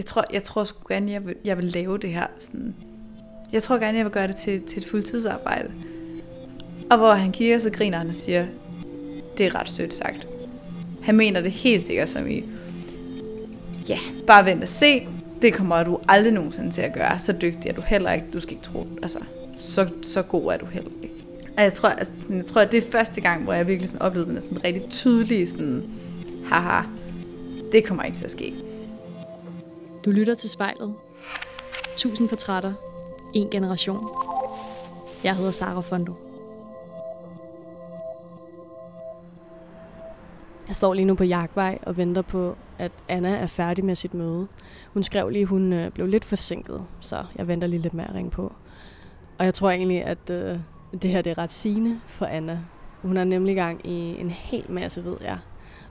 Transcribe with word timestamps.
jeg 0.00 0.06
tror, 0.06 0.24
jeg 0.32 0.42
tror 0.42 0.64
sgu 0.64 0.78
gerne, 0.88 1.12
jeg 1.12 1.26
vil, 1.26 1.34
jeg 1.44 1.56
vil 1.56 1.64
lave 1.64 1.98
det 1.98 2.10
her. 2.10 2.26
Sådan, 2.38 2.74
jeg 3.52 3.62
tror 3.62 3.78
gerne, 3.78 3.98
jeg 3.98 4.04
vil 4.04 4.12
gøre 4.12 4.28
det 4.28 4.36
til, 4.36 4.62
til 4.62 4.78
et 4.78 4.88
fuldtidsarbejde. 4.88 5.70
Og 6.90 6.98
hvor 6.98 7.12
han 7.12 7.32
kigger, 7.32 7.58
så 7.58 7.70
griner 7.70 7.98
han 7.98 8.08
og 8.08 8.14
siger, 8.14 8.46
det 9.38 9.46
er 9.46 9.54
ret 9.54 9.68
sødt 9.68 9.94
sagt. 9.94 10.26
Han 11.02 11.16
mener 11.16 11.40
det 11.40 11.52
helt 11.52 11.86
sikkert 11.86 12.08
som 12.08 12.30
i, 12.30 12.44
ja, 13.88 13.98
bare 14.26 14.44
vent 14.44 14.62
og 14.62 14.68
se, 14.68 15.06
det 15.42 15.54
kommer 15.54 15.82
du 15.82 15.98
aldrig 16.08 16.32
nogensinde 16.32 16.70
til 16.70 16.80
at 16.80 16.92
gøre. 16.92 17.18
Så 17.18 17.32
dygtig 17.32 17.68
er 17.68 17.72
du 17.72 17.80
heller 17.80 18.12
ikke, 18.12 18.26
du 18.32 18.40
skal 18.40 18.52
ikke 18.52 18.64
tro, 18.64 18.86
altså, 19.02 19.18
så, 19.58 19.88
så 20.02 20.22
god 20.22 20.52
er 20.52 20.56
du 20.56 20.66
heller 20.66 20.90
ikke. 21.02 21.14
Og 21.56 21.62
jeg 21.62 21.72
tror, 21.72 21.88
altså, 21.88 22.12
jeg 22.30 22.44
tror, 22.44 22.60
at 22.60 22.72
det 22.72 22.78
er 22.78 22.90
første 22.92 23.20
gang, 23.20 23.44
hvor 23.44 23.52
jeg 23.52 23.66
virkelig 23.66 23.88
sådan 23.88 24.02
oplevede 24.02 24.30
den 24.30 24.42
sådan 24.42 24.64
rigtig 24.64 24.90
tydelige, 24.90 25.48
sådan, 25.48 25.82
haha, 26.46 26.82
det 27.72 27.84
kommer 27.84 28.04
ikke 28.04 28.18
til 28.18 28.24
at 28.24 28.30
ske. 28.30 28.54
Du 30.04 30.10
lytter 30.10 30.34
til 30.34 30.50
spejlet. 30.50 30.94
Tusind 31.96 32.28
portrætter. 32.28 32.72
En 33.34 33.50
generation. 33.50 34.08
Jeg 35.24 35.36
hedder 35.36 35.50
Sara 35.50 35.80
Fondo. 35.80 36.14
Jeg 40.68 40.76
står 40.76 40.94
lige 40.94 41.04
nu 41.04 41.14
på 41.14 41.24
jagtvej 41.24 41.78
og 41.82 41.96
venter 41.96 42.22
på, 42.22 42.56
at 42.78 42.92
Anna 43.08 43.28
er 43.28 43.46
færdig 43.46 43.84
med 43.84 43.94
sit 43.94 44.14
møde. 44.14 44.46
Hun 44.92 45.02
skrev 45.02 45.28
lige, 45.28 45.42
at 45.42 45.48
hun 45.48 45.72
øh, 45.72 45.90
blev 45.90 46.06
lidt 46.06 46.24
forsinket, 46.24 46.86
så 47.00 47.24
jeg 47.36 47.48
venter 47.48 47.66
lige 47.66 47.82
lidt 47.82 47.94
med 47.94 48.04
at 48.04 48.14
ringe 48.14 48.30
på. 48.30 48.52
Og 49.38 49.44
jeg 49.44 49.54
tror 49.54 49.70
egentlig, 49.70 50.04
at 50.04 50.30
øh, 50.30 50.58
det 51.02 51.10
her 51.10 51.22
det 51.22 51.30
er 51.30 51.38
ret 51.38 51.52
sigende 51.52 52.00
for 52.06 52.26
Anna. 52.26 52.60
Hun 53.02 53.16
er 53.16 53.24
nemlig 53.24 53.56
gang 53.56 53.86
i 53.86 54.20
en 54.20 54.30
hel 54.30 54.64
masse, 54.68 55.04
ved 55.04 55.16
jeg. 55.20 55.38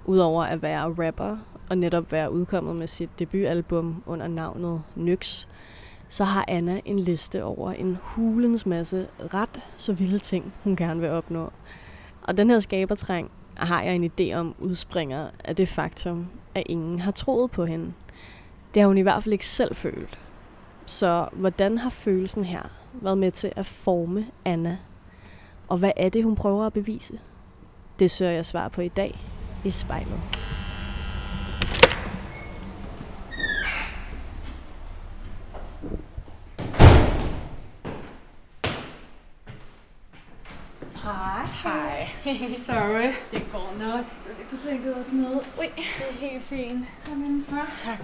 Udover 0.05 0.43
at 0.43 0.61
være 0.61 1.07
rapper 1.07 1.37
og 1.69 1.77
netop 1.77 2.11
være 2.11 2.31
udkommet 2.31 2.75
med 2.75 2.87
sit 2.87 3.19
debutalbum 3.19 4.03
under 4.05 4.27
navnet 4.27 4.81
Nyx, 4.95 5.47
så 6.07 6.23
har 6.23 6.45
Anna 6.47 6.81
en 6.85 6.99
liste 6.99 7.43
over 7.43 7.71
en 7.71 7.97
hulens 8.01 8.65
masse 8.65 9.07
ret 9.33 9.61
så 9.77 9.93
vilde 9.93 10.19
ting, 10.19 10.53
hun 10.63 10.75
gerne 10.75 10.99
vil 10.99 11.09
opnå. 11.09 11.51
Og 12.21 12.37
den 12.37 12.49
her 12.49 12.59
skabertræng 12.59 13.31
har 13.57 13.83
jeg 13.83 13.95
en 13.95 14.11
idé 14.11 14.33
om 14.33 14.55
udspringer 14.59 15.29
af 15.43 15.55
det 15.55 15.67
faktum, 15.67 16.27
at 16.55 16.63
ingen 16.65 16.99
har 16.99 17.11
troet 17.11 17.51
på 17.51 17.65
hende. 17.65 17.93
Det 18.73 18.81
har 18.81 18.87
hun 18.87 18.97
i 18.97 19.01
hvert 19.01 19.23
fald 19.23 19.33
ikke 19.33 19.45
selv 19.45 19.75
følt. 19.75 20.19
Så 20.85 21.29
hvordan 21.31 21.77
har 21.77 21.89
følelsen 21.89 22.43
her 22.43 22.63
været 22.93 23.17
med 23.17 23.31
til 23.31 23.51
at 23.55 23.65
forme 23.65 24.25
Anna? 24.45 24.77
Og 25.67 25.77
hvad 25.77 25.91
er 25.95 26.09
det, 26.09 26.23
hun 26.23 26.35
prøver 26.35 26.65
at 26.65 26.73
bevise? 26.73 27.19
Det 27.99 28.11
søger 28.11 28.31
jeg 28.31 28.45
svar 28.45 28.67
på 28.67 28.81
i 28.81 28.87
dag 28.87 29.19
i 29.65 29.69
spejlet. 29.69 30.19
Hej. 41.63 42.09
Sorry. 42.57 43.13
Det 43.31 43.43
går 43.51 43.73
nok. 43.79 44.05
Jeg 44.25 44.31
er 44.31 44.37
lidt 44.37 44.49
forsinket 44.49 44.95
op 44.95 45.11
med. 45.13 45.31
Ui. 45.59 45.65
Det 45.75 46.05
er 46.09 46.13
helt 46.19 46.45
fint. 46.45 46.85
Kom 47.05 47.23
indenfor. 47.23 47.55
Tak. 47.75 47.99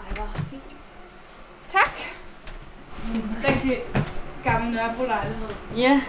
Ej, 0.00 0.14
hvor 0.14 0.28
fint. 0.50 0.62
Tak. 1.68 1.90
En 3.14 3.36
rigtig 3.48 3.78
gammel 4.44 4.72
Nørrebro-lejlighed. 4.74 5.48
Ja. 5.76 6.00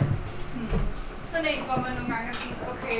Sådan, 0.51 0.81
sådan 1.23 1.45
en, 1.53 1.63
hvor 1.63 1.75
man 1.75 1.91
nogle 1.97 2.13
gange 2.15 2.29
er 2.29 2.33
sådan, 2.33 2.57
okay, 2.71 2.99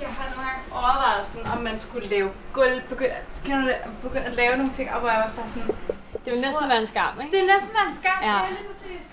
jeg 0.00 0.08
har 0.08 0.24
nogle 0.34 0.48
gange 0.50 0.62
overvejet 0.72 1.26
sådan, 1.26 1.46
om 1.52 1.62
man 1.62 1.80
skulle 1.80 2.08
lave 2.08 2.30
gulv, 2.52 2.82
begynde, 2.88 3.14
kan 3.44 3.70
begynde 4.02 4.24
at 4.24 4.34
lave 4.34 4.56
nogle 4.56 4.72
ting, 4.72 4.90
og 4.92 5.00
hvor 5.00 5.08
jeg 5.08 5.18
var 5.18 5.30
bare 5.42 5.48
sådan, 5.48 5.62
Det 6.24 6.32
vil 6.32 6.40
Jeg 6.40 6.46
næsten 6.48 6.68
være 6.68 6.80
en 6.80 6.86
skam, 6.86 7.20
ikke? 7.20 7.32
det 7.36 7.40
er 7.42 7.54
næsten 7.54 7.70
være 7.78 7.88
en 7.90 7.96
skam, 8.02 8.18
Ja. 8.22 8.32
ja. 8.38 8.44
lige 8.48 8.68
præcis. 8.72 9.06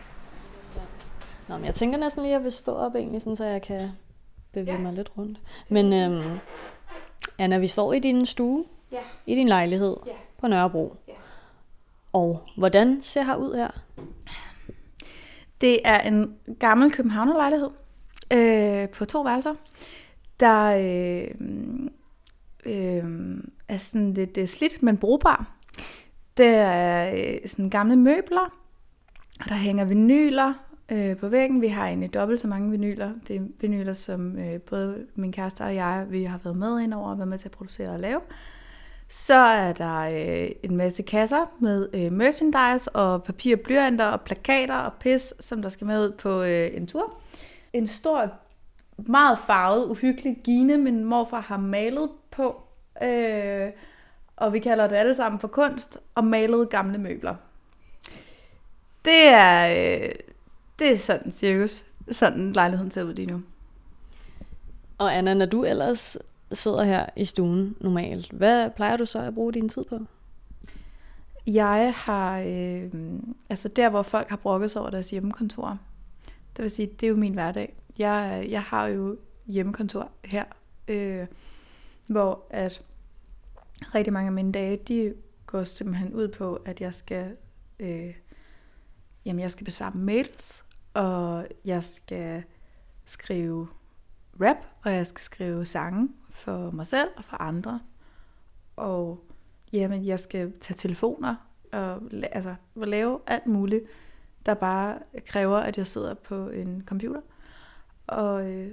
Nå, 1.49 1.57
men 1.57 1.65
jeg 1.65 1.75
tænker 1.75 1.97
næsten 1.97 2.23
lige, 2.23 2.31
at 2.33 2.37
jeg 2.37 2.43
vil 2.43 2.51
stå 2.51 2.71
op 2.73 2.95
egentlig, 2.95 3.21
sådan, 3.21 3.35
så 3.35 3.45
jeg 3.45 3.61
kan 3.61 3.81
bevæge 4.53 4.75
Ja. 4.77 4.81
mig 4.81 4.93
lidt 4.93 5.11
rundt. 5.17 5.39
Men 5.69 5.93
øhm, 5.93 6.37
Anna, 7.37 7.57
vi 7.57 7.67
står 7.67 7.93
i 7.93 7.99
din 7.99 8.25
stue, 8.25 8.65
Ja. 8.91 8.99
i 9.25 9.35
din 9.35 9.47
lejlighed 9.47 9.97
Ja. 10.05 10.11
på 10.37 10.47
Nørrebro. 10.47 10.95
Ja. 11.07 11.13
Og 12.13 12.43
hvordan 12.57 13.01
ser 13.01 13.23
her 13.23 13.35
ud 13.35 13.55
her? 13.55 13.69
Det 15.61 15.79
er 15.85 15.99
en 15.99 16.35
gammel 16.59 16.91
københavnerlejlighed 16.91 17.69
øh, 18.33 18.89
på 18.89 19.05
to 19.05 19.21
værelser, 19.21 19.55
der 20.39 20.63
øh, 20.65 21.27
øh, 22.65 23.03
er 23.67 23.77
sådan 23.77 24.13
lidt 24.13 24.37
øh, 24.37 24.47
slidt, 24.47 24.83
men 24.83 24.97
brugbar. 24.97 25.51
Der 26.37 26.57
er 26.57 27.13
øh, 27.15 27.39
sådan 27.49 27.69
gamle 27.69 27.95
møbler, 27.95 28.53
og 29.39 29.49
der 29.49 29.55
hænger 29.55 29.85
vinyler 29.85 30.53
øh, 30.91 31.17
på 31.17 31.27
væggen. 31.27 31.61
Vi 31.61 31.67
har 31.67 31.87
egentlig 31.87 32.13
dobbelt 32.13 32.39
så 32.39 32.47
mange 32.47 32.71
vinyler. 32.71 33.11
Det 33.27 33.35
er 33.35 33.41
vinyler, 33.59 33.93
som 33.93 34.37
øh, 34.37 34.61
både 34.61 35.05
min 35.15 35.31
kæreste 35.31 35.61
og 35.61 35.75
jeg 35.75 36.05
vi 36.09 36.23
har 36.23 36.39
været 36.43 36.57
med 36.57 36.79
ind 36.79 36.93
over 36.93 37.09
og 37.09 37.17
været 37.17 37.27
med 37.27 37.37
til 37.37 37.47
at 37.47 37.51
producere 37.51 37.89
og 37.89 37.99
lave. 37.99 38.19
Så 39.09 39.35
er 39.35 39.73
der 39.73 39.99
øh, 39.99 40.49
en 40.63 40.77
masse 40.77 41.03
kasser 41.03 41.45
med 41.59 41.89
øh, 41.93 42.11
merchandise 42.11 42.95
og 42.95 43.23
papir, 43.23 43.55
blyanter 43.55 44.05
og 44.05 44.21
plakater 44.21 44.75
og 44.75 44.93
pis, 44.93 45.33
som 45.39 45.61
der 45.61 45.69
skal 45.69 45.87
med 45.87 46.07
ud 46.07 46.11
på 46.11 46.41
øh, 46.41 46.69
en 46.73 46.87
tur. 46.87 47.13
En 47.73 47.87
stor, 47.87 48.31
meget 48.97 49.39
farvet, 49.47 49.85
uhyggelig 49.85 50.37
gine, 50.43 50.77
min 50.77 51.03
morfar 51.03 51.41
har 51.41 51.57
malet 51.57 52.09
på. 52.31 52.61
Øh, 53.03 53.69
og 54.35 54.53
vi 54.53 54.59
kalder 54.59 54.87
det 54.87 54.95
alle 54.95 55.15
sammen 55.15 55.39
for 55.39 55.47
kunst 55.47 55.99
og 56.15 56.23
malede 56.23 56.65
gamle 56.65 56.97
møbler. 56.97 57.35
Det 59.05 59.27
er, 59.27 59.99
øh, 60.01 60.09
det 60.79 60.93
er 60.93 60.97
sådan 60.97 61.31
cirkus. 61.31 61.85
Sådan 62.11 62.53
lejligheden 62.53 62.91
ser 62.91 63.03
ud 63.03 63.13
lige 63.13 63.25
nu. 63.25 63.41
Og 64.97 65.17
Anna, 65.17 65.33
når 65.33 65.45
du 65.45 65.63
ellers 65.63 66.17
sidder 66.51 66.83
her 66.83 67.05
i 67.15 67.25
stuen 67.25 67.75
normalt, 67.79 68.31
hvad 68.31 68.69
plejer 68.69 68.97
du 68.97 69.05
så 69.05 69.19
at 69.19 69.33
bruge 69.33 69.53
din 69.53 69.69
tid 69.69 69.83
på? 69.83 69.97
Jeg 71.47 71.93
har, 71.97 72.39
øh, 72.39 72.91
altså 73.49 73.67
der 73.67 73.89
hvor 73.89 74.01
folk 74.01 74.29
har 74.29 74.35
brokket 74.37 74.71
sig 74.71 74.81
over 74.81 74.89
deres 74.89 75.09
hjemmekontor, 75.09 75.77
det 76.55 76.63
vil 76.63 76.71
sige, 76.71 76.87
det 76.87 77.03
er 77.03 77.09
jo 77.09 77.15
min 77.15 77.33
hverdag. 77.33 77.75
Jeg, 77.97 78.47
jeg 78.49 78.61
har 78.61 78.87
jo 78.87 79.17
hjemmekontor 79.45 80.11
her, 80.25 80.43
øh, 80.87 81.27
hvor 82.07 82.43
at 82.49 82.81
rigtig 83.95 84.13
mange 84.13 84.27
af 84.27 84.33
mine 84.33 84.51
dage, 84.51 84.75
de 84.75 85.13
går 85.45 85.63
simpelthen 85.63 86.13
ud 86.13 86.27
på, 86.27 86.55
at 86.55 86.81
jeg 86.81 86.93
skal, 86.93 87.35
øh, 87.79 88.13
jamen 89.25 89.39
jeg 89.39 89.51
skal 89.51 89.65
besvare 89.65 89.91
mails, 89.95 90.63
og 90.99 91.47
jeg 91.65 91.83
skal 91.83 92.43
skrive 93.05 93.67
rap, 94.41 94.57
og 94.83 94.93
jeg 94.93 95.07
skal 95.07 95.21
skrive 95.21 95.65
sange 95.65 96.09
for 96.29 96.71
mig 96.71 96.87
selv 96.87 97.09
og 97.17 97.23
for 97.23 97.37
andre. 97.37 97.79
Og 98.75 99.23
jamen, 99.73 100.05
jeg 100.05 100.19
skal 100.19 100.53
tage 100.61 100.77
telefoner 100.77 101.35
og 101.71 102.01
altså, 102.31 102.55
lave 102.75 103.19
alt 103.27 103.47
muligt, 103.47 103.83
der 104.45 104.53
bare 104.53 104.99
kræver, 105.25 105.57
at 105.57 105.77
jeg 105.77 105.87
sidder 105.87 106.13
på 106.13 106.49
en 106.49 106.83
computer. 106.85 107.21
Og 108.07 108.51
øh, 108.51 108.71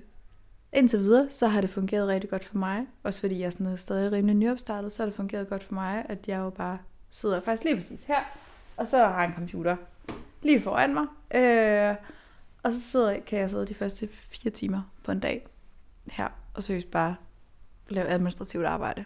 indtil 0.73 1.01
videre, 1.01 1.31
så 1.31 1.47
har 1.47 1.61
det 1.61 1.71
fungeret 1.71 2.09
rigtig 2.09 2.31
godt 2.31 2.45
for 2.45 2.59
mig. 2.59 2.87
Også 3.03 3.21
fordi 3.21 3.41
jeg 3.41 3.53
sådan 3.53 3.67
er 3.67 3.77
stadig 3.77 4.13
rimelig 4.13 4.37
nyopstartet, 4.37 4.93
så 4.93 5.03
har 5.03 5.07
det 5.07 5.15
fungeret 5.15 5.49
godt 5.49 5.65
for 5.65 5.75
mig, 5.75 6.07
at 6.09 6.29
jeg 6.29 6.39
jo 6.39 6.51
bare 6.51 6.79
sidder 7.11 7.41
faktisk 7.41 7.65
lige 7.65 7.77
præcis 7.77 8.05
her, 8.05 8.21
og 8.77 8.87
så 8.87 8.99
har 8.99 9.21
jeg 9.21 9.29
en 9.29 9.35
computer 9.35 9.77
lige 10.43 10.61
foran 10.61 10.95
mig. 10.95 11.07
Øh, 11.35 11.97
og 12.63 12.73
så 12.73 12.81
sidder, 12.81 13.21
kan 13.21 13.39
jeg 13.39 13.51
sidde 13.51 13.67
de 13.67 13.75
første 13.75 14.09
fire 14.29 14.51
timer 14.51 14.83
på 15.05 15.13
en 15.13 15.21
dag 15.21 15.47
her, 16.11 16.29
og 16.55 16.63
seriøst 16.63 16.91
bare 16.91 17.17
lave 17.89 18.09
administrativt 18.09 18.67
arbejde. 18.67 19.05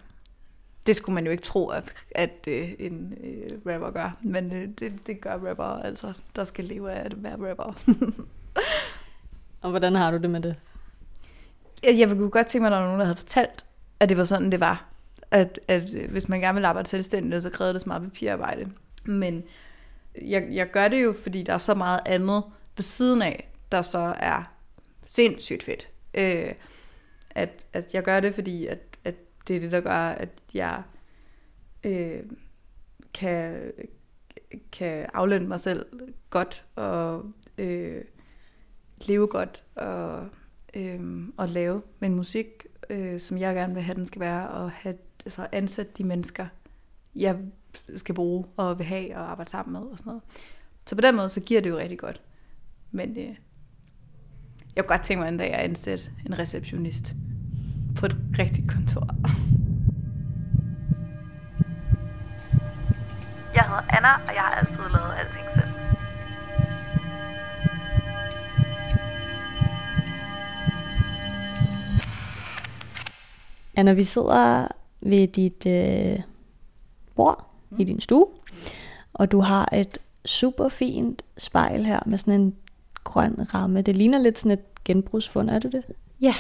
Det 0.87 0.97
skulle 0.97 1.15
man 1.15 1.25
jo 1.25 1.31
ikke 1.31 1.43
tro, 1.43 1.69
at, 1.69 1.93
at 2.11 2.49
øh, 2.49 2.73
en 2.79 3.15
øh, 3.25 3.73
rapper 3.73 3.91
gør, 3.91 4.17
men 4.23 4.55
øh, 4.55 4.69
det, 4.79 5.07
det 5.07 5.21
gør 5.21 5.49
rapper, 5.49 5.65
altså, 5.65 6.13
der 6.37 6.45
skal 6.45 6.65
leve 6.65 6.93
af 6.93 7.05
at 7.05 7.23
være 7.23 7.51
rapper. 7.51 7.75
Og 9.63 9.71
hvordan 9.71 9.95
har 9.95 10.11
du 10.11 10.17
det 10.17 10.31
med 10.31 10.41
det? 10.41 10.57
jeg, 11.83 11.99
jeg 11.99 12.09
kunne 12.09 12.31
godt 12.31 12.47
tænke 12.47 12.63
mig, 12.63 12.67
at 12.67 12.73
der 12.73 12.79
var 12.79 12.87
nogen, 12.87 13.01
der 13.01 13.07
havde 13.07 13.17
fortalt, 13.17 13.65
at 14.01 14.09
det 14.09 14.17
var 14.17 14.25
sådan, 14.25 14.53
det 14.53 14.61
var. 14.61 14.87
At, 15.31 15.61
at 15.69 15.95
øh, 15.95 16.11
hvis 16.11 16.29
man 16.29 16.41
gerne 16.41 16.55
vil 16.55 16.65
arbejde 16.65 16.89
selvstændigt, 16.89 17.43
så 17.43 17.51
krævede 17.51 17.75
det 17.75 17.81
så 17.81 17.89
meget 17.89 18.03
papirarbejde. 18.03 18.71
Men 19.05 19.43
jeg, 20.23 20.49
jeg 20.51 20.71
gør 20.71 20.89
det 20.89 21.05
jo, 21.05 21.13
fordi 21.13 21.43
der 21.43 21.55
er 21.55 21.59
så 21.59 21.75
meget 21.75 22.01
andet 22.07 22.43
ved 22.77 22.83
siden 22.83 23.23
af, 23.23 23.51
der 23.73 23.83
så 23.83 24.15
er 24.19 24.55
sindssygt 25.05 25.63
fedt. 25.63 25.89
Øh, 26.15 26.55
at, 27.31 27.67
at 27.73 27.95
jeg 27.95 28.03
gør 28.03 28.21
det, 28.21 28.35
fordi 28.35 28.67
at, 28.67 28.79
at 29.05 29.15
det 29.49 29.57
er 29.57 29.61
det, 29.61 29.73
der 29.73 29.81
gør, 29.81 30.09
at 30.09 30.31
jeg 30.55 30.83
øh, 31.85 32.23
kan, 33.15 33.73
kan 34.73 35.07
aflønne 35.15 35.49
mig 35.49 35.61
selv 35.61 35.87
godt 36.31 36.65
og 36.77 37.25
øh, 37.59 38.05
leve 39.07 39.27
godt 39.27 39.65
og, 39.75 40.29
øh, 40.75 41.29
og 41.37 41.49
lave 41.49 41.83
min 42.01 42.15
musik, 42.15 42.67
øh, 42.91 43.21
som 43.21 43.39
jeg 43.39 43.55
gerne 43.55 43.75
vil 43.75 43.83
have, 43.83 43.95
den 43.95 44.07
skal 44.07 44.21
være, 44.21 44.49
og 44.49 44.71
have, 44.71 44.97
altså 45.25 45.47
ansat 45.53 45.99
de 45.99 46.05
mennesker, 46.05 46.47
jeg 47.15 47.39
skal 47.97 48.15
bruge 48.15 48.45
og 48.57 48.79
vil 48.79 48.87
have 48.87 49.17
og 49.17 49.31
arbejde 49.31 49.51
sammen 49.51 49.73
med 49.73 49.81
og 49.81 49.99
sådan 49.99 50.11
noget. 50.11 50.23
Så 50.87 50.95
på 50.95 51.01
den 51.01 51.17
måde, 51.17 51.29
så 51.29 51.41
giver 51.41 51.61
det 51.61 51.71
jo 51.71 51.79
rigtig 51.79 51.99
godt. 51.99 52.23
Men 52.91 53.11
øh, 53.11 53.37
jeg 54.77 54.85
kunne 54.85 54.97
godt 54.97 55.03
tænke 55.03 55.21
mig 55.21 55.29
en 55.29 55.39
dag 55.39 55.55
at 55.55 55.61
ansætte 55.61 56.11
en 56.27 56.39
receptionist 56.39 57.15
på 57.97 58.07
et 58.07 58.17
rigtigt 58.39 58.71
kontor. 58.71 59.07
Jeg 63.55 63.65
hedder 63.65 63.97
Anna, 63.97 64.13
og 64.29 64.35
jeg 64.35 64.43
har 64.43 64.55
altid 64.55 64.77
lavet 64.77 65.15
alting 65.19 65.45
selv. 65.55 65.75
Anna, 73.75 73.93
vi 73.93 74.05
sidder 74.05 74.69
ved 75.01 75.29
dit 75.29 75.67
øh, 75.67 76.21
bord. 77.15 77.50
I 77.79 77.85
din 77.85 78.01
stue, 78.01 78.27
og 79.13 79.33
du 79.33 79.41
har 79.41 79.69
et 79.75 79.99
super 80.25 80.69
fint 80.69 81.23
spejl 81.39 81.85
her 81.85 82.01
med 82.07 82.19
sådan 82.19 82.41
en 82.41 82.57
grøn 83.05 83.55
ramme. 83.55 83.83
Det 83.83 83.97
ligner 83.97 84.19
lidt 84.19 84.39
sådan 84.39 84.53
et 84.53 84.85
genbrugsfund, 84.85 85.51
er 85.51 85.59
det 85.59 85.73
det? 85.73 85.85
Ja, 86.21 86.35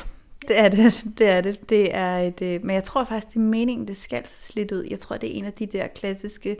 det 0.48 0.58
er 0.58 0.68
det. 0.68 1.04
Det 1.18 1.28
er 1.28 1.40
det. 1.40 1.70
det 1.70 1.94
er 1.94 2.18
et, 2.18 2.42
øh, 2.42 2.64
men 2.64 2.74
jeg 2.74 2.84
tror 2.84 3.04
faktisk, 3.04 3.28
det 3.28 3.36
er 3.36 3.40
meningen, 3.40 3.88
det 3.88 3.96
skal 3.96 4.26
se 4.26 4.52
slidt 4.52 4.72
ud. 4.72 4.84
Jeg 4.90 5.00
tror, 5.00 5.16
det 5.16 5.30
er 5.30 5.38
en 5.38 5.44
af 5.44 5.52
de 5.52 5.66
der 5.66 5.86
klassiske 5.86 6.56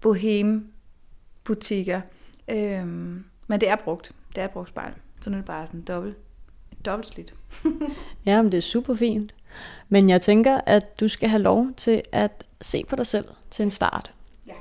bohem 0.00 0.72
butikker. 1.44 2.00
Øhm, 2.48 3.24
men 3.46 3.60
det 3.60 3.68
er 3.68 3.76
brugt. 3.76 4.12
Det 4.34 4.42
er 4.42 4.46
brugt 4.46 4.68
spejl. 4.68 4.92
Så 5.20 5.30
nu 5.30 5.36
er 5.36 5.38
det 5.40 5.46
bare 5.46 5.66
sådan 5.66 5.82
dobbelt, 5.82 6.16
dobbelt 6.84 7.08
slidt. 7.08 7.34
ja, 8.26 8.42
men 8.42 8.52
det 8.52 8.58
er 8.58 8.62
super 8.62 8.94
fint. 8.94 9.34
Men 9.88 10.08
jeg 10.08 10.20
tænker, 10.20 10.60
at 10.66 11.00
du 11.00 11.08
skal 11.08 11.28
have 11.28 11.42
lov 11.42 11.66
til 11.76 12.02
at 12.12 12.44
se 12.62 12.84
på 12.88 12.96
dig 12.96 13.06
selv 13.06 13.28
til 13.50 13.62
en 13.62 13.70
start. 13.70 14.14
Ja. 14.46 14.54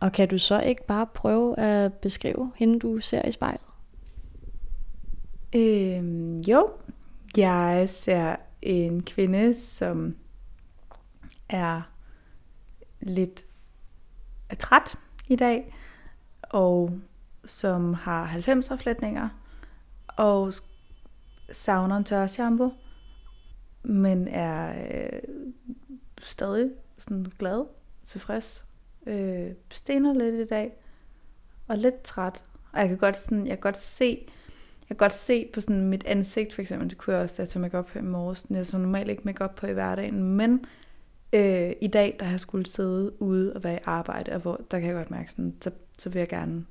Og 0.00 0.12
kan 0.12 0.28
du 0.28 0.38
så 0.38 0.60
ikke 0.60 0.86
bare 0.86 1.06
prøve 1.06 1.58
at 1.58 1.94
beskrive 1.94 2.52
hende, 2.56 2.78
du 2.78 3.00
ser 3.00 3.28
i 3.28 3.30
spejlet? 3.30 3.60
Øhm, 5.54 6.36
jo, 6.38 6.70
jeg 7.36 7.88
ser 7.88 8.36
en 8.62 9.02
kvinde, 9.02 9.54
som 9.60 10.16
er 11.48 11.82
lidt 13.00 13.44
træt 14.58 14.98
i 15.28 15.36
dag, 15.36 15.74
og 16.42 16.98
som 17.44 17.94
har 17.94 18.26
90'er 18.26 18.76
flætninger, 18.76 19.28
og 20.06 20.52
savner 21.52 21.96
en 21.96 22.04
tør 22.04 22.26
shampoo, 22.26 22.72
men 23.82 24.28
er 24.28 24.84
øh, 24.90 25.20
stadig 26.22 26.70
sådan 26.98 27.26
glad, 27.38 27.64
tilfreds, 28.06 28.64
øh, 29.06 29.50
stener 29.70 30.14
lidt 30.14 30.34
i 30.34 30.46
dag, 30.46 30.72
og 31.68 31.78
lidt 31.78 32.02
træt. 32.02 32.44
Og 32.72 32.80
jeg 32.80 32.88
kan 32.88 32.98
godt, 32.98 33.20
sådan, 33.20 33.46
jeg 33.46 33.56
kan 33.56 33.60
godt 33.60 33.76
se, 33.76 34.26
jeg 34.80 34.88
kan 34.88 34.96
godt 34.96 35.12
se 35.12 35.50
på 35.52 35.60
sådan 35.60 35.88
mit 35.88 36.04
ansigt, 36.04 36.54
for 36.54 36.62
eksempel, 36.62 36.90
det 36.90 36.98
kunne 36.98 37.14
jeg 37.14 37.22
også, 37.22 37.34
da 37.36 37.42
jeg 37.42 37.48
tog 37.48 37.60
make 37.60 37.82
på 37.82 37.98
i 37.98 38.02
morges. 38.02 38.46
Jeg 38.50 38.66
så 38.66 38.78
normalt 38.78 39.10
ikke 39.10 39.22
make 39.24 39.48
på 39.56 39.66
i 39.66 39.72
hverdagen, 39.72 40.22
men 40.22 40.64
øh, 41.32 41.72
i 41.80 41.86
dag, 41.86 42.16
der 42.18 42.24
har 42.24 42.32
jeg 42.32 42.40
skulle 42.40 42.66
sidde 42.66 43.22
ude 43.22 43.52
og 43.52 43.64
være 43.64 43.74
i 43.74 43.84
arbejde, 43.84 44.32
og 44.32 44.40
hvor, 44.40 44.60
der 44.70 44.78
kan 44.78 44.88
jeg 44.88 44.96
godt 44.96 45.10
mærke, 45.10 45.30
sådan, 45.30 45.54
så, 45.60 45.70
så 45.98 46.10
vil 46.10 46.18
jeg 46.18 46.28
gerne, 46.28 46.64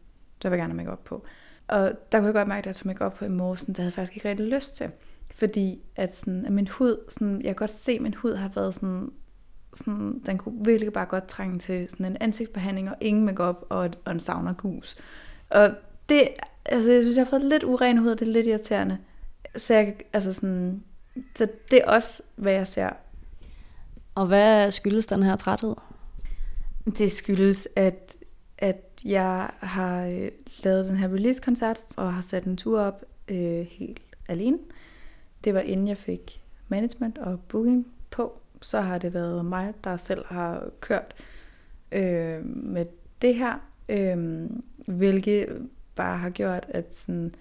der 0.44 0.50
vil 0.50 0.58
jeg 0.58 0.64
gerne 0.64 0.80
have 0.80 0.90
make 0.90 1.04
på. 1.04 1.26
Og 1.68 1.92
der 2.12 2.18
kunne 2.18 2.26
jeg 2.26 2.34
godt 2.34 2.48
mærke, 2.48 2.60
at 2.60 2.66
jeg 2.66 2.76
tog 2.76 2.88
make 2.88 3.12
på 3.18 3.26
i 3.26 3.30
morges, 3.30 3.66
der 3.66 3.74
havde 3.76 3.86
jeg 3.86 3.94
faktisk 3.94 4.16
ikke 4.18 4.30
rigtig 4.30 4.48
lyst 4.48 4.76
til. 4.76 4.92
Fordi 5.32 5.82
at, 5.96 6.18
sådan, 6.18 6.46
at 6.46 6.52
min 6.52 6.68
hud, 6.68 6.98
sådan, 7.10 7.36
jeg 7.36 7.44
kan 7.44 7.56
godt 7.56 7.70
se, 7.70 7.92
at 7.92 8.02
min 8.02 8.14
hud 8.14 8.34
har 8.34 8.52
været 8.56 8.74
sådan, 8.74 9.12
sådan, 9.78 10.22
den 10.26 10.38
kunne 10.38 10.66
virkelig 10.66 10.94
bare 10.94 11.06
godt 11.06 11.28
trænge 11.28 11.60
til 11.60 11.90
sådan 11.90 12.06
en 12.06 12.18
ansigtsbehandling, 12.20 12.90
og 12.90 12.96
ingen 13.02 13.26
makeup 13.26 13.66
og, 13.70 13.90
og 14.06 14.12
en 14.12 14.20
sauna 14.20 14.52
gus. 14.52 14.98
Og 15.50 15.70
det, 16.10 16.28
altså 16.66 16.92
jeg 16.92 17.04
synes, 17.04 17.18
jeg 17.18 17.26
har 17.26 17.30
fået 17.30 17.44
lidt 17.44 17.64
uren 17.64 17.98
hud, 17.98 18.10
og 18.10 18.20
det 18.20 18.28
er 18.28 18.32
lidt 18.32 18.48
irriterende. 18.48 18.98
Så, 19.56 19.74
jeg, 19.74 19.96
altså 20.14 20.34
sådan, 20.34 20.84
så 21.36 21.48
det 21.72 21.82
er 21.84 21.92
også, 21.92 22.24
hvad 22.36 22.54
jeg 22.54 22.68
ser. 22.68 22.90
Og 24.16 24.28
hvad 24.28 24.72
skyldes 24.72 25.06
den 25.06 25.24
her 25.24 25.36
træthed? 25.36 25.76
Det 26.98 27.12
skyldes, 27.12 27.68
at, 27.76 28.16
at 28.58 29.02
jeg 29.06 29.50
har 29.60 30.06
øh, 30.06 30.32
lavet 30.64 30.86
den 30.86 30.98
her 30.98 31.08
release-koncert, 31.08 31.80
og 31.98 32.14
har 32.14 32.22
sat 32.22 32.44
en 32.44 32.58
tur 32.58 32.82
op 32.82 33.04
øh, 33.28 33.68
helt 33.70 34.02
alene. 34.28 34.58
Det 35.44 35.54
var 35.54 35.60
inden 35.60 35.88
jeg 35.88 35.98
fik 35.98 36.42
management 36.68 37.18
og 37.18 37.40
booking 37.40 37.88
på. 38.12 38.40
Så 38.62 38.82
har 38.82 38.98
det 38.98 39.14
været 39.14 39.46
mig, 39.46 39.74
der 39.84 39.98
selv 39.98 40.26
har 40.26 40.70
kørt 40.80 41.16
øh, 41.92 42.46
med 42.46 42.86
det 43.22 43.36
her. 43.36 43.54
Øh, 43.90 44.50
hvilket 44.88 45.68
bare 45.96 46.18
har 46.18 46.30
gjort, 46.30 46.66
at 46.70 46.96
sådan, 46.96 47.36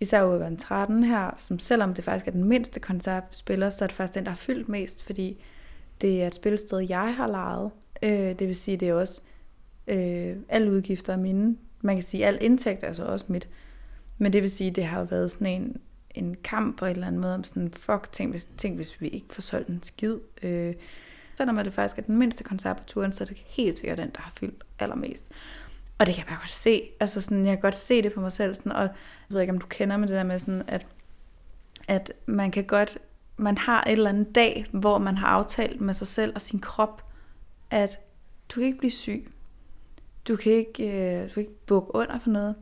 især 0.00 0.24
Urban 0.24 0.56
13 0.56 1.04
her, 1.04 1.30
som 1.36 1.58
selvom 1.58 1.94
det 1.94 2.04
faktisk 2.04 2.26
er 2.26 2.32
den 2.32 2.44
mindste 2.44 2.80
koncert, 2.80 3.22
vi 3.30 3.34
spiller, 3.34 3.70
så 3.70 3.84
er 3.84 3.86
det 3.86 3.96
faktisk 3.96 4.14
den, 4.14 4.24
der 4.24 4.30
har 4.30 4.36
fyldt 4.36 4.68
mest, 4.68 5.04
fordi 5.04 5.44
det 6.00 6.22
er 6.22 6.26
et 6.26 6.34
spilsted, 6.34 6.78
jeg 6.88 7.14
har 7.14 7.26
lejet. 7.26 7.70
Øh, 8.02 8.38
det 8.38 8.48
vil 8.48 8.56
sige, 8.56 8.76
det 8.76 8.88
er 8.88 8.94
også 8.94 9.20
øh, 9.86 10.36
alle 10.48 10.70
udgifter 10.72 11.12
er 11.12 11.16
mine. 11.16 11.56
Man 11.80 11.96
kan 11.96 12.02
sige, 12.02 12.26
at 12.26 12.34
al 12.34 12.38
indtægt 12.44 12.84
er 12.84 12.92
så 12.92 13.04
også 13.04 13.24
mit. 13.28 13.48
Men 14.18 14.32
det 14.32 14.42
vil 14.42 14.50
sige, 14.50 14.70
det 14.70 14.84
har 14.84 14.98
jo 14.98 15.06
været 15.10 15.30
sådan 15.30 15.46
en, 15.46 15.76
en 16.18 16.36
kamp 16.44 16.78
på 16.78 16.84
en 16.84 16.90
eller 16.90 17.06
anden 17.06 17.20
måde 17.20 17.34
om 17.34 17.44
sådan, 17.44 17.72
fuck, 17.72 18.12
tænk 18.12 18.30
hvis, 18.30 18.48
tænk, 18.58 18.76
hvis 18.76 19.00
vi 19.00 19.08
ikke 19.08 19.26
får 19.30 19.42
solgt 19.42 19.68
en 19.68 19.82
skid. 19.82 20.18
Øh, 20.42 20.74
selvom 21.36 21.56
det 21.56 21.72
faktisk 21.72 21.98
er 21.98 22.02
den 22.02 22.18
mindste 22.18 22.44
koncert 22.44 22.76
på 22.76 22.84
turen, 22.84 23.12
så 23.12 23.24
er 23.24 23.26
det 23.26 23.36
helt 23.46 23.78
sikkert 23.78 23.98
den, 23.98 24.10
der 24.14 24.20
har 24.20 24.32
fyldt 24.36 24.64
allermest. 24.78 25.24
Og 25.98 26.06
det 26.06 26.14
kan 26.14 26.24
jeg 26.24 26.28
bare 26.28 26.38
godt 26.38 26.50
se. 26.50 26.82
Altså 27.00 27.20
sådan, 27.20 27.46
jeg 27.46 27.56
kan 27.56 27.60
godt 27.60 27.74
se 27.74 28.02
det 28.02 28.12
på 28.12 28.20
mig 28.20 28.32
selv. 28.32 28.54
Sådan, 28.54 28.72
og 28.72 28.82
jeg 28.82 28.90
ved 29.28 29.40
ikke, 29.40 29.52
om 29.52 29.58
du 29.58 29.66
kender 29.66 29.96
med 29.96 30.08
det 30.08 30.16
der 30.16 30.22
med 30.22 30.38
sådan, 30.38 30.62
at, 30.66 30.86
at 31.88 32.12
man 32.26 32.50
kan 32.50 32.64
godt, 32.64 32.98
man 33.36 33.58
har 33.58 33.84
et 33.84 33.92
eller 33.92 34.10
andet 34.10 34.34
dag, 34.34 34.66
hvor 34.72 34.98
man 34.98 35.16
har 35.16 35.28
aftalt 35.28 35.80
med 35.80 35.94
sig 35.94 36.06
selv 36.06 36.32
og 36.34 36.40
sin 36.40 36.60
krop, 36.60 37.04
at 37.70 38.00
du 38.48 38.54
kan 38.54 38.62
ikke 38.62 38.78
blive 38.78 38.90
syg. 38.90 39.30
Du 40.28 40.36
kan 40.36 40.52
ikke, 40.52 40.90
øh, 40.90 41.28
du 41.28 41.34
kan 41.34 41.40
ikke 41.40 41.66
bukke 41.66 41.94
under 41.94 42.18
for 42.18 42.30
noget. 42.30 42.54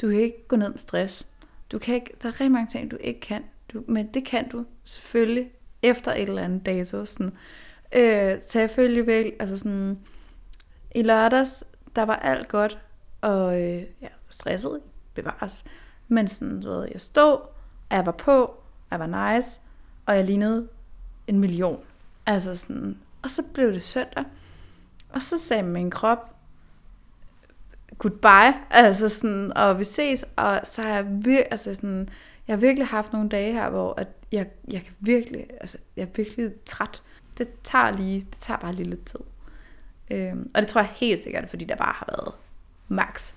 Du 0.00 0.10
kan 0.10 0.20
ikke 0.20 0.48
gå 0.48 0.56
ned 0.56 0.68
med 0.68 0.78
stress. 0.78 1.26
Du 1.72 1.78
kan 1.78 1.94
ikke, 1.94 2.10
der 2.22 2.28
er 2.28 2.32
rigtig 2.32 2.50
mange 2.50 2.70
ting, 2.70 2.90
du 2.90 2.96
ikke 3.00 3.20
kan. 3.20 3.44
Du, 3.72 3.84
men 3.88 4.06
det 4.14 4.24
kan 4.24 4.48
du 4.48 4.64
selvfølgelig 4.84 5.50
efter 5.82 6.12
et 6.12 6.28
eller 6.28 6.42
andet 6.42 6.66
dato. 6.66 7.04
Sådan. 7.04 7.32
Øh, 7.94 8.40
tag 8.40 8.70
følgevæl, 8.70 9.32
altså 9.40 9.58
sådan, 9.58 9.98
i 10.94 11.02
lørdags, 11.02 11.64
der 11.96 12.02
var 12.02 12.16
alt 12.16 12.48
godt, 12.48 12.78
og 13.20 13.62
øh, 13.62 13.82
ja, 14.02 14.08
stresset, 14.28 14.80
bevares. 15.14 15.64
Men 16.08 16.28
sådan, 16.28 16.60
du 16.60 16.70
ved, 16.70 16.88
jeg 16.92 17.00
stod, 17.00 17.38
jeg 17.90 18.06
var 18.06 18.12
på, 18.12 18.54
jeg 18.90 19.00
var 19.00 19.34
nice, 19.34 19.60
og 20.06 20.16
jeg 20.16 20.24
lignede 20.24 20.68
en 21.26 21.38
million. 21.38 21.80
Altså 22.26 22.56
sådan, 22.56 22.98
og 23.22 23.30
så 23.30 23.42
blev 23.54 23.72
det 23.72 23.82
søndag, 23.82 24.24
og 25.08 25.22
så 25.22 25.38
sagde 25.38 25.62
min 25.62 25.90
krop, 25.90 26.33
goodbye, 27.98 28.54
altså 28.70 29.08
sådan, 29.08 29.56
og 29.56 29.78
vi 29.78 29.84
ses, 29.84 30.24
og 30.36 30.60
så 30.64 30.82
har 30.82 30.94
jeg 30.94 31.06
virkelig, 31.06 31.46
altså 31.50 31.74
sådan, 31.74 32.08
jeg 32.48 32.56
har 32.56 32.60
virkelig 32.60 32.86
haft 32.86 33.12
nogle 33.12 33.28
dage 33.28 33.52
her, 33.52 33.70
hvor 33.70 33.94
at 34.00 34.08
jeg, 34.32 34.46
jeg 34.70 34.82
kan 34.82 34.94
virkelig, 35.00 35.46
altså, 35.60 35.78
jeg 35.96 36.02
er 36.02 36.08
virkelig 36.16 36.50
træt. 36.66 37.02
Det 37.38 37.48
tager 37.62 37.92
lige, 37.92 38.20
det 38.20 38.38
tager 38.40 38.58
bare 38.58 38.74
lige 38.74 38.90
lidt 38.90 39.06
tid. 39.06 39.20
Øhm, 40.10 40.50
og 40.54 40.62
det 40.62 40.68
tror 40.68 40.80
jeg 40.80 40.90
helt 40.94 41.22
sikkert, 41.22 41.50
fordi 41.50 41.64
der 41.64 41.76
bare 41.76 41.94
har 41.96 42.06
været 42.08 42.34
max 42.88 43.34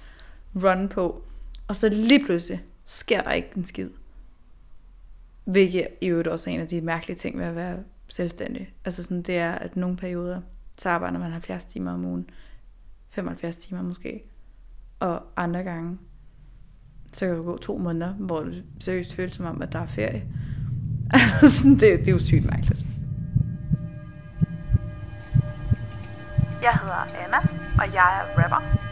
run 0.56 0.90
på. 0.90 1.24
Og 1.68 1.76
så 1.76 1.90
lige 1.90 2.26
pludselig 2.26 2.64
sker 2.86 3.22
der 3.22 3.32
ikke 3.32 3.50
en 3.56 3.66
skid. 3.66 3.90
Hvilket 5.44 5.88
i 6.02 6.08
øvrigt 6.08 6.28
også 6.28 6.50
er 6.50 6.54
en 6.54 6.60
af 6.60 6.68
de 6.68 6.82
mærkelige 6.82 7.18
ting 7.18 7.40
ved 7.40 7.46
at 7.46 7.56
være 7.56 7.78
selvstændig. 8.08 8.74
Altså 8.86 9.04
sådan, 9.04 9.22
det 9.22 9.38
er, 9.38 9.52
at 9.52 9.76
nogle 9.76 9.98
perioder, 9.98 10.42
så 10.78 10.90
arbejder 10.90 11.20
man 11.20 11.32
70 11.32 11.66
timer 11.66 11.92
om 11.92 12.06
ugen. 12.06 12.30
75 13.10 13.58
timer 13.58 13.82
måske. 13.82 14.24
Og 15.00 15.24
andre 15.36 15.64
gange, 15.64 15.98
så 17.14 17.26
kan 17.26 17.36
det 17.36 17.46
gå 17.46 17.58
to 17.58 17.78
måneder, 17.78 18.14
hvor 18.14 18.44
det 18.44 18.64
seriøst 18.80 19.14
føles 19.14 19.36
som 19.36 19.46
om, 19.46 19.62
at 19.62 19.74
der 19.74 19.80
er 19.80 19.88
ferie. 19.88 20.24
Altså, 21.42 21.68
det, 21.68 21.82
det 21.82 22.08
er 22.08 22.12
jo 22.12 22.20
sygt 22.20 22.46
mærkeligt. 22.46 22.86
Jeg 26.62 26.80
hedder 26.82 27.26
Anna, 27.26 27.38
og 27.80 27.94
jeg 27.94 28.20
er 28.20 28.44
rapper. 28.44 28.88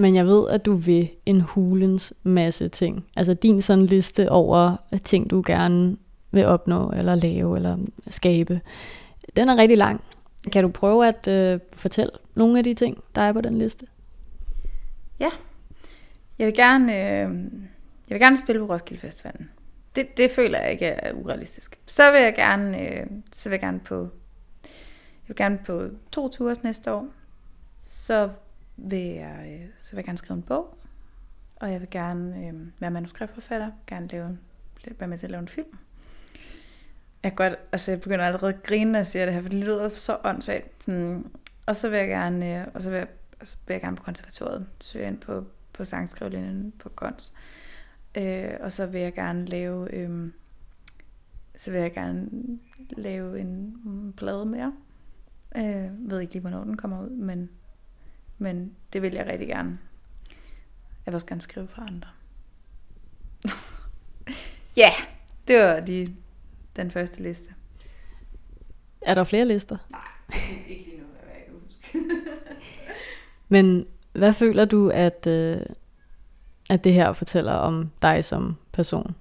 Men 0.00 0.14
jeg 0.14 0.26
ved, 0.26 0.48
at 0.48 0.66
du 0.66 0.74
vil 0.74 1.08
en 1.26 1.40
hulens 1.40 2.14
masse 2.22 2.68
ting. 2.68 3.04
Altså 3.16 3.34
din 3.34 3.62
sådan 3.62 3.84
liste 3.84 4.30
over 4.30 4.76
ting, 5.04 5.30
du 5.30 5.42
gerne 5.46 5.96
vil 6.30 6.46
opnå, 6.46 6.90
eller 6.96 7.14
lave, 7.14 7.56
eller 7.56 7.78
skabe. 8.10 8.60
Den 9.36 9.48
er 9.48 9.56
rigtig 9.56 9.78
lang. 9.78 10.04
Kan 10.52 10.62
du 10.62 10.68
prøve 10.70 11.08
at 11.08 11.28
øh, 11.28 11.60
fortælle 11.76 12.10
nogle 12.34 12.58
af 12.58 12.64
de 12.64 12.74
ting, 12.74 13.04
der 13.14 13.22
er 13.22 13.32
på 13.32 13.40
den 13.40 13.58
liste? 13.58 13.86
Ja. 15.20 15.30
Jeg 16.38 16.46
vil 16.46 16.54
gerne, 16.54 16.92
øh, 16.92 17.30
jeg 18.08 18.14
vil 18.14 18.20
gerne 18.20 18.38
spille 18.38 18.66
på 18.66 18.72
Roskilde 18.72 19.00
Festivalen. 19.00 19.50
det, 19.96 20.16
det 20.16 20.30
føler 20.30 20.60
jeg 20.60 20.72
ikke 20.72 20.86
er 20.86 21.12
urealistisk. 21.12 21.78
Så 21.86 22.12
vil 22.12 22.20
jeg 22.20 22.34
gerne, 22.34 23.00
øh, 23.00 23.06
så 23.32 23.48
vil 23.48 23.54
jeg 23.54 23.60
gerne 23.60 23.80
på, 23.80 24.08
jeg 24.64 25.28
vil 25.28 25.36
gerne 25.36 25.58
på 25.66 25.88
to 26.12 26.28
ture 26.28 26.56
næste 26.62 26.92
år. 26.92 27.06
Så 27.82 28.30
vil 28.76 29.06
jeg, 29.06 29.60
øh, 29.60 29.68
så 29.82 29.90
vil 29.90 29.96
jeg 29.96 30.04
gerne 30.04 30.18
skrive 30.18 30.36
en 30.36 30.42
bog. 30.42 30.78
Og 31.56 31.72
jeg 31.72 31.80
vil 31.80 31.90
gerne 31.90 32.46
øh, 32.46 32.54
være 32.80 32.90
manuskriptforfatter, 32.90 33.70
gerne 33.86 34.08
lave, 34.08 34.38
være 34.98 35.08
med 35.08 35.18
til 35.18 35.26
at 35.26 35.30
lave 35.30 35.40
en 35.40 35.48
film. 35.48 35.78
Jeg, 37.22 37.34
godt, 37.34 37.54
altså 37.72 37.90
jeg 37.90 38.00
begynder 38.00 38.24
allerede 38.24 38.54
at 38.54 38.62
grine, 38.62 38.92
når 38.92 38.98
jeg 38.98 39.06
siger 39.06 39.24
det 39.24 39.34
her, 39.34 39.42
for 39.42 39.48
det 39.48 39.58
lyder 39.58 39.88
så 39.88 40.18
åndssvagt. 40.24 40.84
Sådan, 40.84 41.30
og 41.66 41.76
så 41.76 41.88
vil 41.88 41.98
jeg 41.98 42.08
gerne, 42.08 42.60
øh, 42.60 42.66
og 42.74 42.82
så 42.82 42.90
vil 42.90 42.96
jeg, 42.96 43.08
så 43.44 43.56
vil 43.66 43.74
jeg 43.74 43.80
gerne 43.80 43.96
på 43.96 44.02
konservatoriet, 44.02 44.66
søge 44.80 45.06
ind 45.06 45.20
på, 45.20 45.44
på 45.72 45.84
sangskrivlinjen 45.84 46.72
på 46.78 46.88
Gons. 46.88 47.32
Øh, 48.14 48.50
og 48.60 48.72
så 48.72 48.86
vil 48.86 49.00
jeg 49.00 49.14
gerne 49.14 49.44
lave, 49.44 49.94
øh, 49.94 50.30
så 51.56 51.70
vil 51.70 51.80
jeg 51.80 51.92
gerne 51.92 52.28
lave 52.90 53.40
en 53.40 54.14
plade 54.16 54.46
mere. 54.46 54.72
Øh, 55.56 56.10
ved 56.10 56.20
ikke 56.20 56.32
lige, 56.32 56.40
hvornår 56.40 56.64
den 56.64 56.76
kommer 56.76 57.02
ud, 57.02 57.10
men, 57.10 57.50
men 58.38 58.74
det 58.92 59.02
vil 59.02 59.12
jeg 59.12 59.26
rigtig 59.26 59.48
gerne. 59.48 59.78
Jeg 61.06 61.12
vil 61.12 61.14
også 61.14 61.26
gerne 61.26 61.40
skrive 61.40 61.68
for 61.68 61.82
andre. 61.82 62.08
Ja, 64.76 64.82
yeah, 64.82 65.12
det 65.48 65.64
var 65.64 65.80
lige 65.80 66.16
den 66.78 66.90
første 66.90 67.22
liste. 67.22 67.50
Er 69.02 69.14
der 69.14 69.24
flere 69.24 69.44
lister? 69.44 69.76
Nej, 69.90 70.00
ikke 70.68 70.84
lige 70.84 70.96
nu, 70.98 71.04
hvad 71.22 71.34
jeg 71.34 71.44
kan 71.44 71.54
huske. 71.66 71.98
Men 73.48 73.86
hvad 74.12 74.32
føler 74.32 74.64
du, 74.64 74.90
at, 74.94 75.26
øh, 75.26 75.60
at 76.70 76.84
det 76.84 76.92
her 76.92 77.12
fortæller 77.12 77.52
om 77.52 77.90
dig 78.02 78.24
som 78.24 78.56
person? 78.72 79.14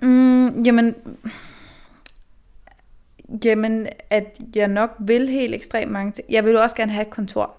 Mm, 0.00 0.62
jamen, 0.62 0.94
jamen, 3.44 3.88
at 4.10 4.38
jeg 4.54 4.68
nok 4.68 4.90
vil 4.98 5.28
helt 5.28 5.54
ekstremt 5.54 5.92
mange 5.92 6.12
ting. 6.12 6.26
Jeg 6.30 6.44
vil 6.44 6.52
jo 6.52 6.62
også 6.62 6.76
gerne 6.76 6.92
have 6.92 7.06
et 7.06 7.10
kontor. 7.10 7.56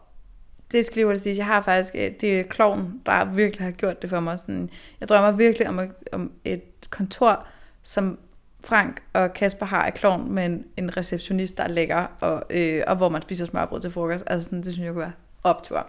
Det 0.72 0.86
skal 0.86 1.08
jeg 1.08 1.20
sige. 1.20 1.38
Jeg 1.38 1.46
har 1.46 1.62
faktisk, 1.62 1.96
øh, 1.96 2.12
det 2.22 2.39
er 2.39 2.44
kloven, 2.44 3.01
der 3.06 3.25
virkelig 3.25 3.66
har 3.66 3.72
gjort 3.72 4.01
det 4.01 4.10
for 4.10 4.20
mig. 4.20 4.39
Sådan, 4.39 4.70
jeg 5.00 5.08
drømmer 5.08 5.32
virkelig 5.32 5.70
om, 5.70 5.80
om 6.12 6.32
et 6.46 6.76
kontor, 6.89 7.46
som 7.84 8.20
Frank 8.63 9.01
og 9.13 9.34
Kasper 9.34 9.65
har 9.65 9.88
et 9.88 9.94
klovn 9.94 10.32
med 10.32 10.46
en, 10.46 10.65
en 10.77 10.98
receptionist, 10.98 11.58
der 11.58 11.63
er 11.63 11.67
lækker, 11.67 12.06
og, 12.22 12.44
øh, 12.50 12.84
og 12.88 12.96
hvor 12.96 13.10
man 13.10 13.22
spiser 13.22 13.46
smørbrød 13.46 13.82
til 13.82 13.91
frokost. 13.91 14.24
Altså 14.27 14.44
sådan, 14.44 14.63
det 14.63 14.74
synes 14.74 14.86
jeg 14.86 14.94
kunne 14.94 15.01
være 15.01 15.12
optur. 15.44 15.88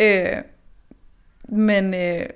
Øh, 0.00 0.36
men 1.48 1.94
øh, 1.94 2.26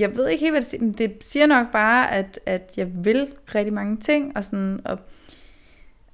jeg 0.00 0.16
ved 0.16 0.28
ikke 0.28 0.40
helt, 0.40 0.52
hvad 0.52 0.60
det 0.60 0.70
siger. 0.70 0.92
Det 0.92 1.24
siger 1.24 1.46
nok 1.46 1.72
bare, 1.72 2.12
at, 2.12 2.40
at 2.46 2.72
jeg 2.76 3.04
vil 3.04 3.28
rigtig 3.54 3.74
mange 3.74 3.96
ting, 3.96 4.36
og 4.36 4.44
sådan, 4.44 4.80
og 4.84 4.98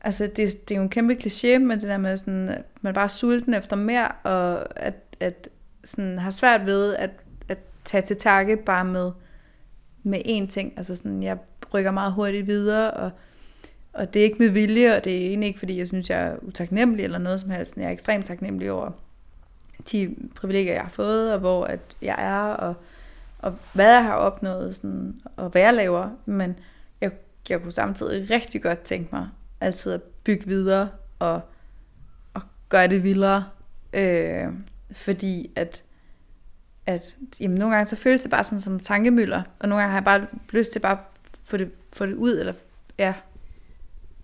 altså 0.00 0.26
det, 0.26 0.69
det 0.69 0.75
er 0.75 0.76
jo 0.76 0.83
en 0.83 0.88
kæmpe 0.88 1.14
kliché 1.14 1.59
med 1.59 1.76
det 1.76 1.88
der 1.88 1.97
med 1.99 2.16
sådan, 2.16 2.49
at 2.49 2.62
man 2.81 2.95
bare 2.95 3.04
er 3.04 3.09
sulten 3.09 3.54
efter 3.54 3.76
mere, 3.76 4.09
og 4.09 4.66
at, 4.81 4.95
at 5.21 5.49
sådan, 5.85 6.19
har 6.19 6.31
svært 6.31 6.66
ved 6.66 6.95
at, 6.95 7.11
at 7.49 7.59
tage 7.85 8.02
til 8.02 8.16
takke 8.16 8.57
bare 8.57 8.85
med, 8.85 9.11
med 10.02 10.18
én 10.26 10.47
ting. 10.47 10.73
Altså 10.76 10.94
sådan, 10.97 11.23
jeg 11.23 11.38
rykker 11.75 11.90
meget 11.90 12.12
hurtigt 12.12 12.47
videre, 12.47 12.90
og, 12.90 13.11
og 13.92 14.14
det 14.14 14.21
er 14.21 14.25
ikke 14.25 14.38
med 14.38 14.49
vilje, 14.49 14.97
og 14.97 15.04
det 15.04 15.23
er 15.23 15.26
egentlig 15.26 15.47
ikke, 15.47 15.59
fordi 15.59 15.78
jeg 15.78 15.88
synes, 15.88 16.11
jeg 16.11 16.21
er 16.21 16.37
utaknemmelig 16.42 17.04
eller 17.04 17.18
noget 17.18 17.40
som 17.40 17.50
helst. 17.50 17.76
Jeg 17.76 17.85
er 17.85 17.90
ekstremt 17.90 18.26
taknemmelig 18.26 18.73
over 18.73 18.90
de 19.92 20.14
privilegier, 20.37 20.73
jeg 20.73 20.82
har 20.82 20.90
fået, 20.90 21.32
og 21.32 21.38
hvor 21.38 21.64
at 21.64 21.80
jeg 22.02 22.16
er, 22.18 22.54
og, 22.54 22.75
og 23.38 23.54
hvad 23.73 23.92
jeg 23.92 24.04
har 24.04 24.14
opnået, 24.14 24.75
sådan, 24.75 25.18
og 25.37 25.49
hvad 25.49 25.62
jeg 25.62 25.75
laver. 25.75 26.11
Men 26.26 26.59
jeg, 27.00 27.11
jeg 27.49 27.62
kunne 27.62 27.73
samtidig 27.73 28.30
rigtig 28.30 28.62
godt 28.62 28.80
tænke 28.80 29.09
mig 29.12 29.28
altid 29.61 29.92
at 29.92 30.02
bygge 30.02 30.47
videre 30.47 30.88
og, 31.18 31.40
og 32.35 32.42
gøre 32.68 32.88
det 32.88 33.04
vildere. 33.04 33.44
Øh, 33.92 34.47
fordi 34.92 35.50
at, 35.56 35.82
at 36.86 37.14
jamen, 37.40 37.58
nogle 37.58 37.74
gange 37.74 37.88
så 37.88 37.96
føles 37.96 38.22
det 38.22 38.30
bare 38.30 38.44
sådan 38.44 38.60
som 38.60 38.78
tankemøller, 38.78 39.42
og 39.58 39.68
nogle 39.68 39.82
gange 39.82 39.92
har 39.92 39.98
jeg 39.98 40.04
bare 40.04 40.26
lyst 40.50 40.72
til 40.72 40.78
bare 40.78 40.98
få 41.44 41.56
det, 41.56 41.70
få 41.92 42.06
det 42.06 42.14
ud, 42.14 42.38
eller 42.38 42.52
ja. 42.98 43.14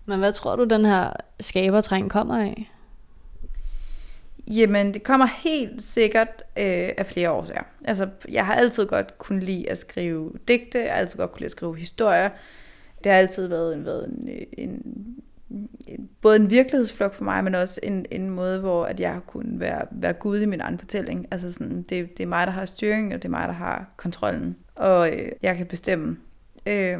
Men 0.05 0.19
hvad 0.19 0.33
tror 0.33 0.55
du, 0.55 0.63
den 0.63 0.85
her 0.85 1.13
skabertræng 1.39 2.09
kommer 2.09 2.37
af? 2.37 2.71
Jamen, 4.47 4.93
det 4.93 5.03
kommer 5.03 5.25
helt 5.25 5.83
sikkert 5.83 6.27
øh, 6.57 6.89
af 6.97 7.05
flere 7.05 7.31
årsager. 7.31 7.63
Altså, 7.85 8.09
jeg 8.29 8.45
har 8.45 8.55
altid 8.55 8.85
godt 8.85 9.17
kunne 9.17 9.39
lide 9.39 9.69
at 9.69 9.77
skrive 9.77 10.33
digte, 10.47 10.79
jeg 10.79 10.91
har 10.91 10.99
altid 10.99 11.19
godt 11.19 11.31
kunne 11.31 11.39
lide 11.39 11.45
at 11.45 11.51
skrive 11.51 11.77
historier. 11.77 12.29
Det 13.03 13.11
har 13.11 13.19
altid 13.19 13.47
været 13.47 13.75
en, 13.75 13.85
været 13.85 14.07
en, 14.07 14.29
en, 14.57 14.69
en 14.69 15.15
både 16.21 16.35
en 16.35 16.49
virkelighedsflugt 16.49 17.15
for 17.15 17.23
mig, 17.23 17.43
men 17.43 17.55
også 17.55 17.79
en, 17.83 18.05
en 18.11 18.29
måde, 18.29 18.59
hvor 18.59 18.85
at 18.85 18.99
jeg 18.99 19.19
kunne 19.27 19.59
være, 19.59 19.85
være 19.91 20.13
gud 20.13 20.39
i 20.39 20.45
min 20.45 20.61
egen 20.61 20.79
fortælling. 20.79 21.27
Altså 21.31 21.51
sådan, 21.51 21.81
det, 21.81 22.17
det 22.17 22.23
er 22.23 22.27
mig, 22.27 22.47
der 22.47 22.53
har 22.53 22.65
styringen, 22.65 23.11
og 23.11 23.21
det 23.21 23.25
er 23.25 23.29
mig, 23.29 23.47
der 23.47 23.53
har 23.53 23.85
kontrollen. 23.97 24.55
Og 24.75 25.13
øh, 25.13 25.31
jeg 25.41 25.57
kan 25.57 25.65
bestemme. 25.65 26.17
Øh, 26.65 26.99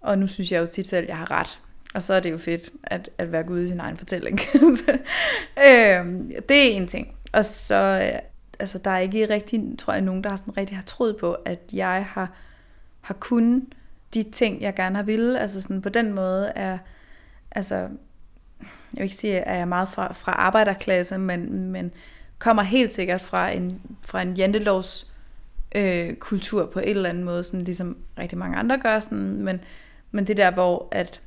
og 0.00 0.18
nu 0.18 0.26
synes 0.26 0.52
jeg 0.52 0.60
jo 0.60 0.66
tit 0.66 0.86
selv, 0.86 1.02
at 1.02 1.08
jeg 1.08 1.16
har 1.16 1.30
ret. 1.30 1.60
Og 1.94 2.02
så 2.02 2.14
er 2.14 2.20
det 2.20 2.30
jo 2.30 2.38
fedt 2.38 2.70
at, 2.82 3.10
at 3.18 3.32
være 3.32 3.42
gud 3.42 3.60
i 3.60 3.68
sin 3.68 3.80
egen 3.80 3.96
fortælling. 3.96 4.38
øh, 5.68 6.06
det 6.48 6.72
er 6.72 6.76
en 6.76 6.86
ting. 6.86 7.16
Og 7.32 7.44
så, 7.44 8.10
øh, 8.12 8.18
altså 8.58 8.78
der 8.78 8.90
er 8.90 8.98
ikke 8.98 9.30
rigtig, 9.30 9.78
tror 9.78 9.92
jeg, 9.92 10.02
nogen, 10.02 10.24
der 10.24 10.30
har 10.30 10.36
sådan 10.36 10.56
rigtig 10.56 10.76
har 10.76 10.84
troet 10.84 11.16
på, 11.16 11.32
at 11.32 11.60
jeg 11.72 12.06
har, 12.10 12.32
har 13.00 13.14
kunnet 13.14 13.64
de 14.14 14.22
ting, 14.22 14.62
jeg 14.62 14.74
gerne 14.74 14.96
har 14.96 15.02
ville. 15.02 15.40
Altså 15.40 15.60
sådan 15.60 15.82
på 15.82 15.88
den 15.88 16.12
måde 16.12 16.52
er, 16.54 16.78
altså, 17.54 17.74
jeg 17.74 17.88
vil 18.92 19.02
ikke 19.02 19.16
sige, 19.16 19.40
at 19.40 19.52
jeg 19.54 19.60
er 19.60 19.64
meget 19.64 19.88
fra, 19.88 20.12
fra 20.12 20.32
arbejderklasse, 20.32 21.18
men, 21.18 21.70
men 21.70 21.92
kommer 22.38 22.62
helt 22.62 22.92
sikkert 22.92 23.20
fra 23.20 23.50
en, 23.50 23.80
fra 24.06 24.22
en 24.22 24.34
jantelovs 24.34 25.12
øh, 25.74 26.14
kultur 26.14 26.66
på 26.66 26.78
en 26.78 26.88
eller 26.88 27.08
anden 27.08 27.24
måde, 27.24 27.44
sådan 27.44 27.62
ligesom 27.62 27.96
rigtig 28.18 28.38
mange 28.38 28.56
andre 28.56 28.78
gør, 28.78 29.00
sådan, 29.00 29.42
men, 29.42 29.60
men 30.10 30.26
det 30.26 30.36
der, 30.36 30.50
hvor 30.50 30.88
at 30.92 31.20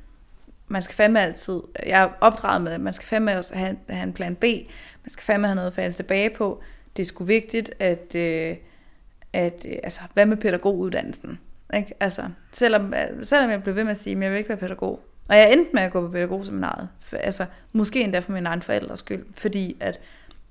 man 0.68 0.82
skal 0.82 0.94
fandme 0.94 1.20
altid, 1.20 1.60
jeg 1.86 2.02
er 2.02 2.08
opdraget 2.20 2.62
med, 2.62 2.72
at 2.72 2.80
man 2.80 2.92
skal 2.92 3.06
fandme 3.06 3.38
også 3.38 3.54
have, 3.54 3.76
have 3.88 4.02
en 4.02 4.12
plan 4.12 4.36
B, 4.36 4.44
man 5.04 5.10
skal 5.10 5.22
fandme 5.22 5.46
have 5.46 5.54
noget 5.54 5.66
at 5.66 5.74
falde 5.74 5.96
tilbage 5.96 6.30
på, 6.30 6.62
det 6.96 7.02
er 7.02 7.06
sgu 7.06 7.24
vigtigt, 7.24 7.70
at, 7.78 8.14
øh, 8.14 8.56
at 9.32 9.66
øh, 9.68 9.76
altså, 9.82 10.00
hvad 10.14 10.26
med 10.26 10.36
pædagoguddannelsen? 10.36 11.38
Ikke? 11.74 11.94
Altså, 12.00 12.28
selvom, 12.52 12.94
øh, 12.94 13.24
selvom 13.24 13.50
jeg 13.50 13.62
blev 13.62 13.74
ved 13.74 13.84
med 13.84 13.90
at 13.90 13.96
sige, 13.96 14.16
at 14.16 14.22
jeg 14.22 14.30
vil 14.30 14.38
ikke 14.38 14.48
være 14.48 14.58
pædagog, 14.58 15.00
og 15.28 15.36
jeg 15.36 15.52
endte 15.52 15.70
med 15.74 15.82
at 15.82 15.92
gå 15.92 16.00
på 16.00 16.08
pædagogseminaret, 16.08 16.88
altså 17.12 17.46
måske 17.72 18.00
endda 18.00 18.18
for 18.18 18.32
min 18.32 18.46
egen 18.46 18.62
forældres 18.62 18.98
skyld, 18.98 19.26
fordi 19.32 19.76
at, 19.80 20.00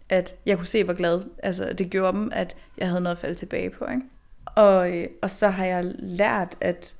at 0.10 0.36
jeg 0.46 0.57
kunne 0.57 0.67
se, 0.67 0.84
hvor 0.84 0.93
glad 0.93 1.22
altså, 1.43 1.74
det 1.74 1.89
gjorde 1.89 2.17
dem, 2.17 2.31
at 2.34 2.55
jeg 2.77 2.88
havde 2.88 3.01
noget 3.01 3.15
at 3.15 3.22
falde 3.22 3.36
tilbage 3.36 3.69
på. 3.69 3.86
Ikke? 3.86 4.01
Og, 4.46 4.98
øh, 4.98 5.07
og 5.22 5.29
så 5.29 5.48
har 5.48 5.65
jeg 5.65 5.91
lært, 6.00 6.57
at, 6.62 6.96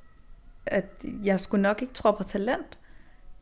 at 0.66 0.86
jeg 1.24 1.40
skulle 1.40 1.62
nok 1.62 1.82
ikke 1.82 1.94
tro 1.94 2.10
på 2.10 2.24
talent. 2.24 2.78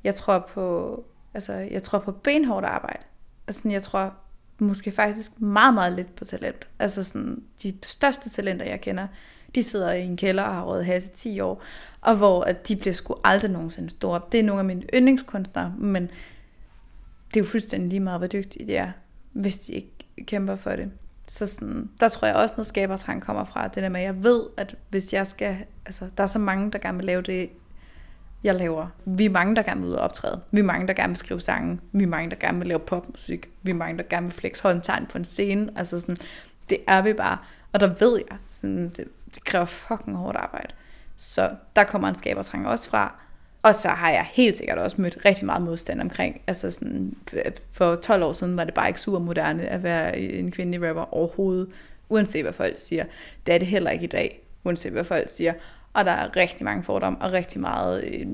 Jeg 0.04 0.14
tror 0.14 0.38
på, 0.38 1.04
altså, 1.34 1.52
jeg 1.52 1.82
tror 1.82 1.98
på 1.98 2.12
benhårdt 2.12 2.66
arbejde. 2.66 3.02
Altså, 3.46 3.68
jeg 3.68 3.82
tror 3.82 4.14
måske 4.58 4.92
faktisk 4.92 5.40
meget, 5.40 5.74
meget 5.74 5.92
lidt 5.92 6.16
på 6.16 6.24
talent. 6.24 6.68
Altså 6.78 7.04
sådan, 7.04 7.42
de 7.62 7.74
største 7.82 8.30
talenter, 8.30 8.66
jeg 8.66 8.80
kender, 8.80 9.06
de 9.54 9.62
sidder 9.62 9.92
i 9.92 10.02
en 10.02 10.16
kælder 10.16 10.42
og 10.42 10.54
har 10.54 10.64
råd 10.64 10.82
has 10.82 11.06
i 11.06 11.10
10 11.10 11.40
år, 11.40 11.62
og 12.00 12.16
hvor 12.16 12.42
at 12.42 12.68
de 12.68 12.76
bliver 12.76 12.94
sgu 12.94 13.14
aldrig 13.24 13.50
nogensinde 13.50 13.90
store. 13.90 14.20
Det 14.32 14.40
er 14.40 14.44
nogle 14.44 14.60
af 14.60 14.64
mine 14.64 14.82
yndlingskunstnere, 14.94 15.74
men 15.78 16.02
det 17.28 17.36
er 17.36 17.40
jo 17.40 17.44
fuldstændig 17.44 17.88
lige 17.88 18.00
meget, 18.00 18.20
hvor 18.20 18.26
dygtige 18.26 18.66
de 18.66 18.76
er, 18.76 18.90
hvis 19.32 19.58
de 19.58 19.72
ikke 19.72 19.92
kæmper 20.26 20.56
for 20.56 20.70
det. 20.70 20.90
Så 21.28 21.46
sådan, 21.46 21.90
der 22.00 22.08
tror 22.08 22.28
jeg 22.28 22.36
også, 22.36 22.54
noget 22.56 22.66
skabertrang 22.66 23.22
kommer 23.22 23.44
fra. 23.44 23.68
Det 23.68 23.82
der 23.82 23.88
med, 23.88 24.00
at 24.00 24.06
jeg 24.06 24.24
ved, 24.24 24.42
at 24.56 24.76
hvis 24.88 25.12
jeg 25.12 25.26
skal... 25.26 25.56
Altså, 25.86 26.08
der 26.16 26.22
er 26.22 26.26
så 26.26 26.38
mange, 26.38 26.70
der 26.70 26.78
gerne 26.78 26.98
vil 26.98 27.06
lave 27.06 27.22
det, 27.22 27.50
jeg 28.44 28.54
laver. 28.54 28.86
Vi 29.04 29.24
er 29.24 29.30
mange, 29.30 29.56
der 29.56 29.62
gerne 29.62 29.80
vil 29.80 29.90
ud 29.90 29.94
og 29.94 30.00
optræde. 30.00 30.40
Vi 30.50 30.60
er 30.60 30.64
mange, 30.64 30.86
der 30.86 30.94
gerne 30.94 31.10
vil 31.10 31.16
skrive 31.16 31.40
sange. 31.40 31.80
Vi 31.92 32.02
er 32.02 32.06
mange, 32.06 32.30
der 32.30 32.36
gerne 32.36 32.58
vil 32.58 32.66
lave 32.66 32.78
popmusik. 32.78 33.48
Vi 33.62 33.70
er 33.70 33.74
mange, 33.74 33.98
der 33.98 34.04
gerne 34.10 34.26
vil 34.26 34.34
flex 34.34 34.60
håndtegn 34.60 35.06
på 35.06 35.18
en 35.18 35.24
scene. 35.24 35.72
Altså 35.76 36.00
sådan, 36.00 36.16
det 36.70 36.78
er 36.86 37.02
vi 37.02 37.12
bare. 37.12 37.38
Og 37.72 37.80
der 37.80 37.94
ved 38.00 38.22
jeg, 38.30 38.38
sådan, 38.50 38.88
det, 38.88 39.04
det 39.36 39.44
kræver 39.44 39.64
fucking 39.64 40.16
hårdt 40.16 40.36
arbejde. 40.36 40.68
Så 41.16 41.50
der 41.76 41.84
kommer 41.84 42.08
en 42.08 42.14
skabertrang 42.14 42.68
også 42.68 42.90
fra. 42.90 43.14
Og 43.62 43.74
så 43.74 43.88
har 43.88 44.10
jeg 44.10 44.26
helt 44.32 44.56
sikkert 44.56 44.78
også 44.78 45.00
mødt 45.00 45.18
rigtig 45.24 45.46
meget 45.46 45.62
modstand 45.62 46.00
omkring. 46.00 46.40
Altså 46.46 46.70
sådan, 46.70 47.16
for 47.72 47.94
12 47.94 48.22
år 48.22 48.32
siden 48.32 48.56
var 48.56 48.64
det 48.64 48.74
bare 48.74 48.88
ikke 48.88 49.00
super 49.00 49.18
moderne 49.18 49.62
at 49.68 49.82
være 49.82 50.18
en 50.18 50.50
kvindelig 50.50 50.88
rapper 50.88 51.14
overhovedet. 51.14 51.68
Uanset 52.08 52.42
hvad 52.42 52.52
folk 52.52 52.74
siger. 52.78 53.04
Det 53.46 53.54
er 53.54 53.58
det 53.58 53.68
heller 53.68 53.90
ikke 53.90 54.04
i 54.04 54.08
dag. 54.08 54.40
Uanset 54.64 54.92
hvad 54.92 55.04
folk 55.04 55.28
siger. 55.28 55.52
Og 55.92 56.04
der 56.04 56.10
er 56.10 56.36
rigtig 56.36 56.64
mange 56.64 56.82
fordomme, 56.82 57.18
og 57.20 57.32
rigtig 57.32 57.60
meget, 57.60 58.04
øh, 58.04 58.26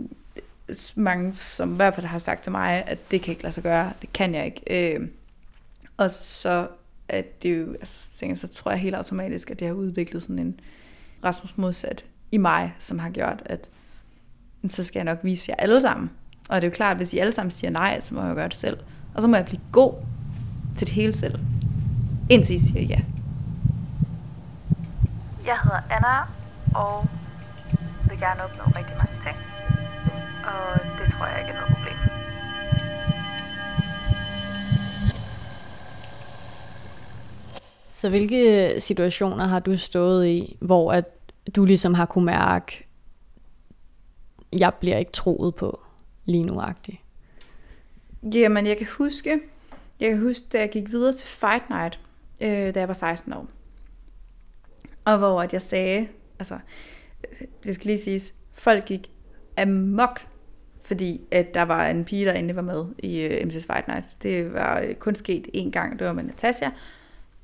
mange 0.97 1.35
som 1.35 1.73
i 1.73 1.77
hvert 1.77 1.95
fald 1.95 2.07
har 2.07 2.19
sagt 2.19 2.43
til 2.43 2.53
mig, 2.53 2.85
at 2.87 2.99
det 3.11 3.23
kan 3.23 3.33
ikke 3.33 3.43
lade 3.43 3.55
sig 3.55 3.63
gøre, 3.63 3.93
det 4.03 4.13
kan 4.13 4.35
jeg 4.35 4.45
ikke. 4.45 4.95
Øh, 4.97 5.09
og 5.97 6.11
så 6.11 6.67
at 7.13 7.43
det 7.43 7.61
jo, 7.61 7.73
altså, 7.73 8.11
tænker, 8.17 8.37
så 8.37 8.49
tror 8.49 8.71
jeg 8.71 8.81
helt 8.81 8.95
automatisk, 8.95 9.51
at 9.51 9.61
det 9.61 9.67
har 9.67 9.75
udviklet 9.75 10.23
sådan 10.23 10.39
en 10.39 10.61
Rasmus 11.25 11.59
modsat 11.59 12.05
i 12.33 12.37
mig, 12.37 12.75
som 12.79 12.99
har 12.99 13.11
gjort, 13.11 13.43
at 13.47 13.71
så 14.71 14.85
skal 14.85 14.99
jeg 14.99 15.05
nok 15.05 15.19
vise 15.23 15.51
jer 15.51 15.57
alle 15.59 15.81
sammen. 15.81 16.11
Og 16.49 16.57
det 16.57 16.67
er 16.67 16.71
jo 16.71 16.75
klart, 16.75 16.91
at 16.91 16.97
hvis 16.97 17.13
I 17.13 17.19
alle 17.19 17.33
sammen 17.33 17.51
siger 17.51 17.71
nej, 17.71 18.01
så 18.05 18.15
må 18.15 18.21
jeg 18.21 18.31
jo 18.31 18.35
gøre 18.35 18.49
det 18.49 18.57
selv. 18.57 18.79
Og 19.15 19.23
så 19.23 19.29
må 19.29 19.37
jeg 19.37 19.45
blive 19.45 19.61
god 19.73 19.95
til 20.77 20.87
det 20.87 20.95
hele 20.95 21.15
selv, 21.15 21.39
indtil 22.31 22.55
I 22.55 22.59
siger 22.59 22.83
ja. 22.83 22.99
Jeg 25.47 25.59
hedder 25.63 25.81
Anna, 25.91 26.19
og 26.75 27.09
vil 28.09 28.19
gerne 28.19 28.43
opnå 28.45 28.65
rigtig 28.77 28.97
mange 28.97 29.17
ting. 29.25 29.37
Og 30.45 30.81
det 30.99 31.13
tror 31.13 31.27
jeg 31.27 31.41
ikke 31.41 31.53
er 31.53 31.61
noget 31.61 31.72
Så 38.03 38.09
hvilke 38.09 38.75
situationer 38.81 39.45
har 39.45 39.61
du 39.61 39.77
stået 39.77 40.27
i, 40.27 40.57
hvor 40.61 40.93
at 40.93 41.05
du 41.57 41.65
ligesom 41.65 41.95
har 41.95 42.07
kunne 42.07 42.25
mærke, 42.25 42.85
jeg 44.53 44.75
bliver 44.81 44.97
ikke 44.97 45.13
troet 45.13 45.55
på 45.55 45.81
lige 46.25 46.45
nu 46.45 46.61
-agtigt? 46.61 46.97
Jamen, 48.35 48.67
jeg 48.67 48.77
kan 48.79 48.87
huske, 48.99 49.41
jeg 50.01 50.11
kan 50.11 50.19
huske, 50.19 50.45
da 50.53 50.59
jeg 50.59 50.71
gik 50.71 50.91
videre 50.91 51.13
til 51.13 51.29
Fight 51.29 51.71
Night, 51.71 52.01
øh, 52.41 52.75
da 52.75 52.81
jeg 52.81 52.89
var 52.89 52.95
16 52.95 53.33
år. 53.33 53.47
Og 55.05 55.19
hvor 55.19 55.43
at 55.43 55.53
jeg 55.53 55.63
sagde, 55.63 56.09
altså, 56.39 56.59
det 57.65 57.75
skal 57.75 57.87
lige 57.87 57.99
siges, 57.99 58.35
folk 58.53 58.85
gik 58.85 59.11
amok, 59.59 60.27
fordi 60.85 61.21
at 61.31 61.55
der 61.55 61.63
var 61.63 61.89
en 61.89 62.05
pige, 62.05 62.27
der 62.27 62.33
endelig 62.33 62.57
var 62.57 62.63
med 62.63 62.85
i 62.99 63.21
øh, 63.21 63.47
MC's 63.47 63.67
Fight 63.73 63.89
Night. 63.89 64.17
Det 64.23 64.53
var 64.53 64.81
øh, 64.81 64.95
kun 64.95 65.15
sket 65.15 65.49
én 65.57 65.71
gang, 65.71 65.99
det 65.99 66.07
var 66.07 66.13
med 66.13 66.23
Natasha, 66.25 66.69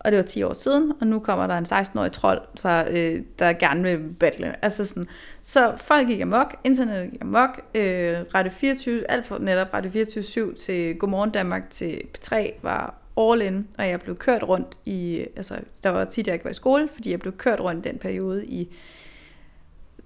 og 0.01 0.13
det 0.13 0.17
var 0.17 0.23
10 0.23 0.43
år 0.43 0.53
siden, 0.53 0.93
og 1.01 1.07
nu 1.07 1.19
kommer 1.19 1.47
der 1.47 1.59
en 1.59 1.65
16-årig 1.65 2.13
trold, 2.13 2.41
så, 2.55 2.87
øh, 2.91 3.23
der 3.39 3.53
gerne 3.53 3.83
vil 3.83 3.99
battle. 3.99 4.65
Altså 4.65 4.85
sådan. 4.85 5.07
Så 5.43 5.73
folk 5.77 6.07
gik 6.09 6.21
amok, 6.21 6.57
internet 6.65 7.11
gik 7.11 7.23
amok, 7.23 7.61
øh, 7.75 8.19
Radio 8.35 8.53
24, 8.53 9.11
alt 9.11 9.27
for 9.27 9.39
netop 9.39 9.75
Radio 9.75 9.91
24-7 9.91 10.55
til 10.55 10.99
Godmorgen 10.99 11.31
Danmark 11.31 11.71
til 11.71 12.01
P3 12.19 12.35
var 12.63 12.95
all 13.19 13.43
in, 13.43 13.69
og 13.79 13.89
jeg 13.89 14.01
blev 14.01 14.17
kørt 14.17 14.43
rundt 14.43 14.79
i, 14.85 15.27
altså 15.37 15.59
der 15.83 15.91
var 15.91 16.05
tit, 16.05 16.27
jeg 16.27 16.35
ikke 16.35 16.45
var 16.45 16.51
i 16.51 16.55
skole, 16.55 16.89
fordi 16.95 17.11
jeg 17.11 17.21
blev 17.21 17.37
kørt 17.37 17.61
rundt 17.61 17.85
den 17.85 17.99
periode 17.99 18.47
i 18.47 18.69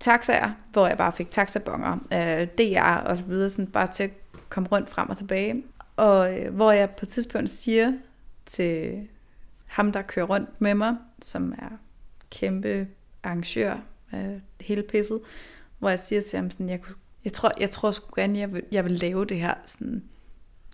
taxaer, 0.01 0.51
hvor 0.73 0.87
jeg 0.87 0.99
bare 0.99 1.13
fik 1.13 1.31
taxabonger, 1.31 1.99
øh, 2.13 2.47
DR 2.59 2.97
og 2.97 3.17
så 3.17 3.25
videre, 3.25 3.51
sådan 3.51 3.67
bare 3.67 3.87
til 3.93 4.03
at 4.03 4.11
komme 4.49 4.69
rundt 4.73 4.91
frem 4.91 5.11
og 5.11 5.17
tilbage. 5.17 5.63
Og 5.97 6.39
øh, 6.39 6.55
hvor 6.55 6.73
jeg 6.73 6.91
på 6.91 7.05
et 7.05 7.09
tidspunkt 7.09 7.51
siger 7.51 7.93
til 8.47 9.09
ham, 9.73 9.93
der 9.93 10.03
kører 10.03 10.27
rundt 10.27 10.61
med 10.61 10.75
mig, 10.75 10.97
som 11.23 11.53
er 11.53 11.79
kæmpe 12.31 12.89
arrangør 13.23 13.77
af 14.13 14.41
hele 14.61 14.83
pisset, 14.83 15.21
hvor 15.79 15.89
jeg 15.89 15.99
siger 15.99 16.23
til 16.23 16.37
ham 16.37 16.51
sådan, 16.51 16.69
jeg, 16.69 16.81
jeg 17.25 17.33
tror, 17.33 17.53
jeg 17.61 17.71
tror 17.71 17.91
sgu 17.91 18.13
gerne, 18.17 18.39
jeg 18.39 18.53
vil, 18.53 18.63
jeg 18.73 18.85
vil 18.85 18.93
lave 18.93 19.25
det 19.25 19.41
her 19.41 19.55
sådan, 19.67 20.05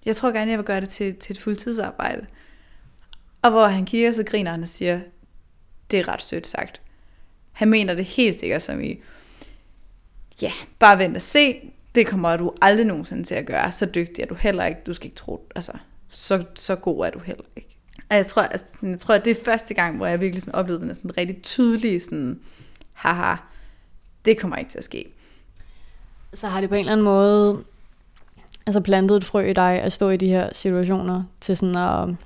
jeg 0.05 0.17
tror 0.17 0.33
gerne, 0.33 0.51
jeg 0.51 0.59
vil 0.59 0.67
gøre 0.67 0.81
det 0.81 0.89
til, 0.89 1.17
til 1.17 1.33
et 1.33 1.41
fuldtidsarbejde. 1.41 2.27
Og 3.43 3.51
hvor 3.51 3.67
han 3.67 3.87
kigger, 3.87 4.13
så 4.13 4.25
griner 4.25 4.51
han 4.51 4.63
og 4.63 4.69
siger, 4.69 5.01
det 5.91 5.99
er 5.99 6.09
ret 6.09 6.23
sødt 6.23 6.47
sagt. 6.47 6.81
Han 7.53 7.69
mener 7.69 7.95
det 7.95 8.05
helt 8.05 8.41
sikkert 8.41 8.63
som 8.63 8.81
i, 8.81 9.01
ja, 10.43 10.53
bare 10.79 10.99
vent 10.99 11.17
og 11.17 11.23
se, 11.23 11.71
det 11.95 12.07
kommer 12.07 12.37
du 12.37 12.53
aldrig 12.63 12.87
nogensinde 12.87 13.23
til 13.23 13.35
at 13.35 13.47
gøre. 13.47 13.73
Så 13.73 13.87
dygtig 13.87 14.23
er 14.23 14.27
du 14.27 14.35
heller 14.35 14.65
ikke, 14.65 14.81
du 14.87 14.95
skal 14.95 15.07
ikke 15.07 15.17
tro, 15.17 15.49
altså, 15.57 15.73
så, 16.09 16.45
så 16.55 16.77
god 16.77 17.07
er 17.07 17.11
du 17.11 17.19
heller 17.19 17.45
ikke. 17.57 17.78
Og 18.11 18.17
jeg 18.17 18.27
tror, 18.27 18.43
altså, 18.43 18.67
jeg 18.83 18.99
tror, 18.99 19.15
at 19.15 19.25
det 19.25 19.31
er 19.31 19.45
første 19.45 19.75
gang, 19.75 19.97
hvor 19.97 20.07
jeg 20.07 20.21
virkelig 20.21 20.43
sådan 20.43 20.55
oplevede 20.55 20.87
den 20.87 20.95
sådan 20.95 21.19
rigtig 21.19 21.43
tydelige, 21.43 22.01
sådan, 22.01 22.41
haha, 22.93 23.37
det 24.25 24.41
kommer 24.41 24.57
ikke 24.57 24.71
til 24.71 24.79
at 24.79 24.85
ske. 24.85 25.13
Så 26.35 26.49
har 26.49 26.61
det 26.61 26.69
på 26.69 26.75
en 26.75 26.81
eller 26.81 26.93
anden 26.93 27.05
måde 27.05 27.65
altså 28.67 28.81
plantet 28.81 29.17
et 29.17 29.25
frø 29.25 29.41
i 29.41 29.53
dig 29.53 29.83
at 29.83 29.93
stå 29.93 30.09
i 30.09 30.17
de 30.17 30.29
her 30.29 30.49
situationer 30.53 31.25
til 31.41 31.57
sådan 31.57 31.77
at 31.77 32.17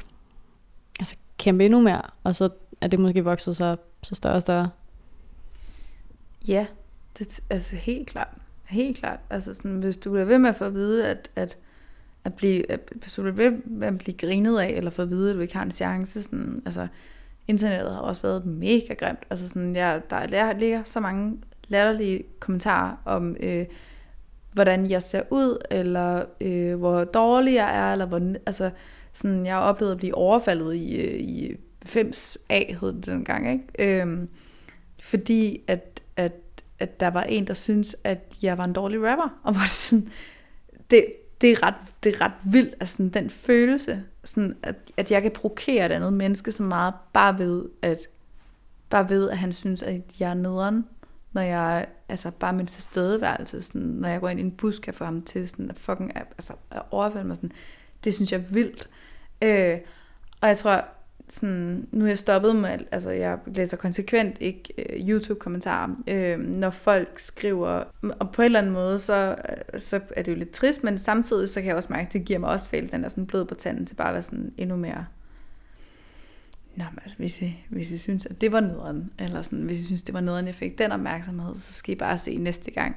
altså, 0.98 1.16
kæmpe 1.38 1.64
endnu 1.64 1.80
mere, 1.80 2.02
og 2.24 2.34
så 2.34 2.48
er 2.80 2.86
det 2.86 3.00
måske 3.00 3.24
vokset 3.24 3.56
sig 3.56 3.76
så 4.02 4.14
større 4.14 4.34
og 4.34 4.42
større? 4.42 4.70
Ja, 6.48 6.66
det, 7.18 7.40
altså 7.50 7.76
helt 7.76 8.08
klart. 8.08 8.28
Helt 8.64 8.98
klart. 8.98 9.18
Altså 9.30 9.54
sådan, 9.54 9.76
hvis 9.76 9.96
du 9.96 10.10
bliver 10.10 10.24
ved 10.24 10.38
med 10.38 10.50
at 10.50 10.56
få 10.56 10.64
at 10.64 10.74
vide, 10.74 11.08
at, 11.08 11.30
at, 11.36 11.56
at, 12.24 12.34
blive, 12.34 12.72
at 12.72 12.80
hvis 12.94 13.12
du 13.12 13.22
bliver 13.22 13.34
ved 13.34 13.58
med 13.64 13.88
at 13.88 13.98
blive 13.98 14.16
grinet 14.16 14.60
af, 14.60 14.68
eller 14.68 14.90
få 14.90 15.02
at 15.02 15.10
vide, 15.10 15.30
at 15.30 15.36
du 15.36 15.40
ikke 15.40 15.56
har 15.56 15.62
en 15.62 15.70
chance, 15.70 16.22
sådan, 16.22 16.62
altså, 16.66 16.86
internettet 17.48 17.94
har 17.94 18.00
også 18.00 18.22
været 18.22 18.46
mega 18.46 18.94
grimt. 18.94 19.18
Altså 19.30 19.48
sådan, 19.48 19.76
jeg, 19.76 20.02
der 20.10 20.58
ligger 20.58 20.82
så 20.84 21.00
mange 21.00 21.38
latterlige 21.68 22.22
kommentarer 22.40 22.96
om, 23.04 23.36
øh, 23.40 23.66
hvordan 24.52 24.90
jeg 24.90 25.02
ser 25.02 25.22
ud, 25.30 25.58
eller 25.70 26.24
øh, 26.40 26.74
hvor 26.78 27.04
dårlig 27.04 27.54
jeg 27.54 27.76
er, 27.76 27.92
eller 27.92 28.06
hvor, 28.06 28.34
altså, 28.46 28.70
sådan, 29.12 29.46
jeg 29.46 29.54
har 29.54 29.62
oplevet 29.62 29.92
at 29.92 29.98
blive 29.98 30.14
overfaldet 30.14 30.74
i, 30.74 30.94
øh, 30.96 31.20
i 31.20 31.56
5A, 31.84 32.80
hed 32.80 32.92
det 32.92 33.06
dengang, 33.06 33.52
ikke? 33.52 34.00
Øhm, 34.00 34.28
fordi 35.00 35.62
at, 35.68 36.00
at, 36.16 36.32
at 36.78 37.00
der 37.00 37.08
var 37.08 37.22
en, 37.22 37.46
der 37.46 37.54
syntes, 37.54 37.96
at 38.04 38.18
jeg 38.42 38.58
var 38.58 38.64
en 38.64 38.72
dårlig 38.72 39.02
rapper, 39.02 39.40
og 39.42 39.54
var 39.54 39.60
det 39.60 39.70
sådan, 39.70 40.08
det, 40.90 41.06
det 41.42 41.50
er 41.52 41.62
ret, 41.62 41.74
det 42.02 42.14
er 42.14 42.20
ret 42.20 42.32
vildt, 42.44 42.74
altså 42.80 42.96
sådan, 42.96 43.10
den 43.10 43.30
følelse, 43.30 44.04
sådan, 44.24 44.56
at, 44.62 44.76
at 44.96 45.10
jeg 45.10 45.22
kan 45.22 45.30
provokere 45.30 45.86
et 45.86 45.92
andet 45.92 46.12
menneske 46.12 46.52
så 46.52 46.62
meget, 46.62 46.94
bare 47.12 47.38
ved, 47.38 47.64
at, 47.82 47.98
bare 48.90 49.08
ved, 49.08 49.30
at 49.30 49.38
han 49.38 49.52
synes, 49.52 49.82
at 49.82 50.00
jeg 50.20 50.30
er 50.30 50.34
nederen, 50.34 50.84
når 51.32 51.42
jeg, 51.42 51.86
altså 52.08 52.30
bare 52.30 52.52
min 52.52 52.66
tilstedeværelse, 52.66 53.62
sådan, 53.62 53.80
når 53.80 54.08
jeg 54.08 54.20
går 54.20 54.28
ind 54.28 54.40
i 54.40 54.42
en 54.42 54.52
bus, 54.52 54.78
kan 54.78 54.94
få 54.94 55.04
ham 55.04 55.22
til 55.22 55.48
sådan, 55.48 55.70
at 55.70 55.78
fucking, 55.78 56.16
altså, 56.16 56.52
at 56.70 56.82
overfalde 56.90 57.26
mig 57.26 57.36
sådan, 57.36 57.52
det 58.04 58.14
synes 58.14 58.32
jeg 58.32 58.38
er 58.38 58.44
vildt. 58.50 58.88
Øh, 59.42 59.78
og 60.40 60.48
jeg 60.48 60.58
tror, 60.58 60.84
sådan, 61.32 61.88
nu 61.92 62.04
er 62.04 62.08
jeg 62.08 62.18
stoppet 62.18 62.56
med, 62.56 62.78
altså 62.90 63.10
jeg 63.10 63.38
læser 63.46 63.76
konsekvent 63.76 64.36
ikke 64.40 64.74
øh, 64.78 65.08
YouTube-kommentarer, 65.08 65.88
øh, 66.06 66.38
når 66.38 66.70
folk 66.70 67.18
skriver, 67.18 67.84
og 68.20 68.30
på 68.30 68.42
en 68.42 68.46
eller 68.46 68.58
anden 68.58 68.72
måde, 68.72 68.98
så, 68.98 69.36
øh, 69.48 69.80
så 69.80 70.00
er 70.16 70.22
det 70.22 70.32
jo 70.32 70.36
lidt 70.36 70.50
trist, 70.50 70.84
men 70.84 70.98
samtidig 70.98 71.48
så 71.48 71.60
kan 71.60 71.68
jeg 71.68 71.76
også 71.76 71.92
mærke, 71.92 72.06
at 72.06 72.12
det 72.12 72.24
giver 72.24 72.38
mig 72.38 72.50
også 72.50 72.68
fælde 72.68 72.88
den 72.88 73.02
der 73.02 73.08
sådan 73.08 73.26
blød 73.26 73.44
på 73.44 73.54
tanden 73.54 73.86
til 73.86 73.94
bare 73.94 74.08
at 74.08 74.14
være 74.14 74.22
sådan 74.22 74.52
endnu 74.58 74.76
mere 74.76 75.06
Nå, 76.76 76.84
men 76.90 76.98
altså, 77.02 77.16
hvis 77.16 77.42
I, 77.42 77.64
hvis 77.68 77.90
I 77.90 77.98
synes, 77.98 78.26
at 78.26 78.40
det 78.40 78.52
var 78.52 78.60
nederen, 78.60 79.10
eller 79.18 79.42
sådan, 79.42 79.62
hvis 79.62 79.80
I 79.80 79.84
synes, 79.84 80.02
det 80.02 80.14
var 80.14 80.20
nederen, 80.20 80.46
jeg 80.46 80.54
fik 80.54 80.78
den 80.78 80.92
opmærksomhed, 80.92 81.54
så 81.54 81.72
skal 81.72 81.94
I 81.94 81.98
bare 81.98 82.18
se 82.18 82.36
næste 82.36 82.70
gang. 82.70 82.96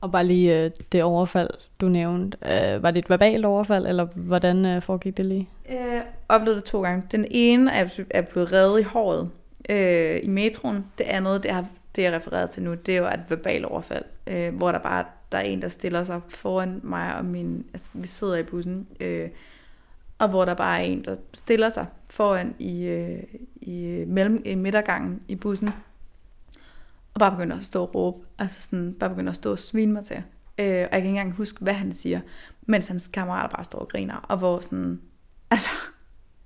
Og 0.00 0.12
bare 0.12 0.26
lige 0.26 0.64
øh, 0.64 0.70
det 0.92 1.02
overfald, 1.02 1.50
du 1.80 1.88
nævnte. 1.88 2.38
Øh, 2.42 2.82
var 2.82 2.90
det 2.90 2.98
et 2.98 3.10
verbalt 3.10 3.44
overfald, 3.44 3.86
eller 3.86 4.04
hvordan 4.04 4.66
øh, 4.66 4.82
foregik 4.82 5.16
det 5.16 5.26
lige? 5.26 5.48
Øh, 5.70 6.00
oplevede 6.28 6.60
det 6.60 6.64
to 6.64 6.82
gange. 6.82 7.06
Den 7.12 7.26
ene 7.30 7.72
er, 7.72 7.88
er 8.10 8.22
blevet 8.22 8.52
reddet 8.52 8.80
i 8.80 8.82
håret 8.82 9.30
øh, 9.68 10.20
i 10.22 10.28
metroen. 10.28 10.86
Det 10.98 11.04
andet, 11.04 11.42
det, 11.42 11.50
er, 11.50 11.64
det 11.96 12.02
jeg 12.02 12.12
refereret 12.12 12.50
til 12.50 12.62
nu, 12.62 12.74
det 12.74 12.96
er 12.96 12.98
jo 12.98 13.06
et 13.06 13.24
verbalt 13.28 13.64
overfald, 13.64 14.04
øh, 14.26 14.54
hvor 14.54 14.72
der 14.72 14.78
bare 14.78 15.04
der 15.32 15.38
er 15.38 15.42
en, 15.42 15.62
der 15.62 15.68
stiller 15.68 16.04
sig 16.04 16.20
foran 16.28 16.80
mig 16.82 17.16
og 17.16 17.24
min... 17.24 17.66
Altså, 17.72 17.88
vi 17.92 18.06
sidder 18.06 18.36
i 18.36 18.42
bussen, 18.42 18.86
øh, 19.00 19.28
og 20.18 20.28
hvor 20.28 20.44
der 20.44 20.54
bare 20.54 20.78
er 20.78 20.82
en, 20.82 21.04
der 21.04 21.16
stiller 21.34 21.68
sig 21.68 21.86
foran 22.06 22.54
i, 22.58 22.84
øh, 22.84 23.22
i, 23.60 23.86
øh, 23.86 24.08
mellem, 24.08 24.42
i 24.44 24.54
midtergangen 24.54 25.22
i 25.28 25.34
bussen, 25.34 25.70
og 27.20 27.30
bare 27.30 27.30
begynder 27.38 27.56
at 27.56 27.62
stå 27.62 27.82
og 27.82 27.94
råbe, 27.94 28.26
altså 28.38 28.62
sådan, 28.62 28.94
bare 29.00 29.10
begynder 29.10 29.30
at 29.30 29.36
stå 29.36 29.52
og 29.52 29.58
svine 29.58 29.92
mig 29.92 30.04
til. 30.04 30.22
Øh, 30.58 30.66
og 30.66 30.68
jeg 30.68 30.88
kan 30.90 30.96
ikke 30.96 31.08
engang 31.08 31.32
huske, 31.32 31.60
hvad 31.60 31.74
han 31.74 31.94
siger, 31.94 32.20
mens 32.66 32.86
hans 32.86 33.08
kammerater 33.08 33.56
bare 33.56 33.64
står 33.64 33.78
og 33.78 33.88
griner, 33.88 34.16
og 34.16 34.38
hvor 34.38 34.60
sådan, 34.60 35.00
altså, 35.50 35.70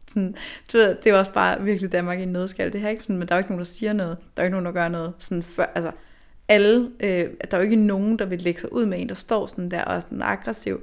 sådan, 0.08 0.34
du 0.72 0.76
ved, 0.76 0.96
det 1.04 1.12
er 1.12 1.18
også 1.18 1.32
bare 1.32 1.62
virkelig 1.62 1.92
Danmark 1.92 2.18
i 2.18 2.22
en 2.22 2.32
nødskal. 2.32 2.72
Det 2.72 2.80
her 2.80 2.88
ikke 2.88 3.02
sådan, 3.02 3.18
men 3.18 3.28
der 3.28 3.34
er 3.34 3.38
jo 3.38 3.40
ikke 3.40 3.50
nogen, 3.50 3.58
der 3.58 3.64
siger 3.64 3.92
noget. 3.92 4.18
Der 4.36 4.42
er 4.42 4.44
jo 4.44 4.46
ikke 4.46 4.54
nogen, 4.54 4.66
der 4.66 4.72
gør 4.72 4.88
noget. 4.88 5.12
Sådan 5.18 5.42
før, 5.42 5.66
altså, 5.74 5.92
alle, 6.48 6.90
øh, 7.00 7.30
der 7.50 7.56
er 7.56 7.56
jo 7.56 7.62
ikke 7.62 7.76
nogen, 7.76 8.18
der 8.18 8.24
vil 8.24 8.42
lægge 8.42 8.60
sig 8.60 8.72
ud 8.72 8.86
med 8.86 9.00
en, 9.00 9.08
der 9.08 9.14
står 9.14 9.46
sådan 9.46 9.70
der 9.70 9.84
og 9.84 9.94
er 9.94 10.00
sådan 10.00 10.22
aggressiv. 10.22 10.82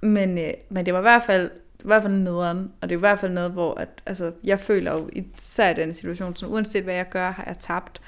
Men, 0.00 0.38
øh, 0.38 0.52
men 0.68 0.86
det 0.86 0.94
var 0.94 1.00
i 1.00 1.02
hvert 1.02 1.22
fald 1.22 1.50
i 1.84 1.86
hvert 1.86 2.02
fald 2.02 2.12
nederen, 2.12 2.72
og 2.80 2.88
det 2.88 2.94
er 2.94 2.98
i 2.98 3.00
hvert 3.00 3.18
fald 3.18 3.32
noget, 3.32 3.50
hvor 3.50 3.74
at, 3.74 3.88
altså, 4.06 4.32
jeg 4.44 4.60
føler 4.60 4.92
jo 4.92 5.10
især 5.12 5.70
i 5.70 5.74
den 5.74 5.94
situation, 5.94 6.36
så 6.36 6.46
uanset 6.46 6.84
hvad 6.84 6.94
jeg 6.94 7.08
gør, 7.08 7.30
har 7.30 7.44
jeg 7.46 7.58
tabt. 7.58 8.00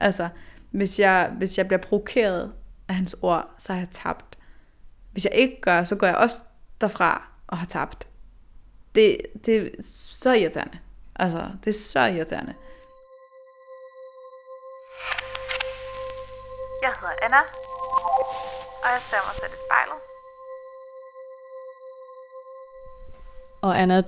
Altså, 0.00 0.28
hvis 0.70 0.98
jeg, 0.98 1.32
hvis 1.38 1.58
jeg 1.58 1.66
bliver 1.66 1.80
provokeret 1.80 2.52
af 2.88 2.94
hans 2.94 3.16
ord, 3.22 3.50
så 3.58 3.72
har 3.72 3.80
jeg 3.80 3.88
tabt. 3.90 4.38
Hvis 5.12 5.24
jeg 5.24 5.34
ikke 5.34 5.60
gør, 5.60 5.84
så 5.84 5.96
går 5.96 6.06
jeg 6.06 6.16
også 6.16 6.36
derfra 6.80 7.28
og 7.46 7.58
har 7.58 7.66
tabt. 7.66 8.08
Det, 8.94 9.18
det 9.46 9.56
er 9.56 9.70
så 10.14 10.32
irriterende. 10.32 10.78
Altså, 11.16 11.50
det 11.64 11.70
er 11.70 11.78
så 11.78 12.00
irriterende. 12.00 12.54
Jeg 16.82 16.92
hedder 17.00 17.14
Anna, 17.22 17.40
og 18.82 18.88
jeg 18.94 19.00
ser 19.10 19.16
mig 19.26 19.34
selv 19.34 19.52
i 19.52 19.60
spejlet. 19.66 19.98
Og 23.62 23.80
Anna, 23.80 24.02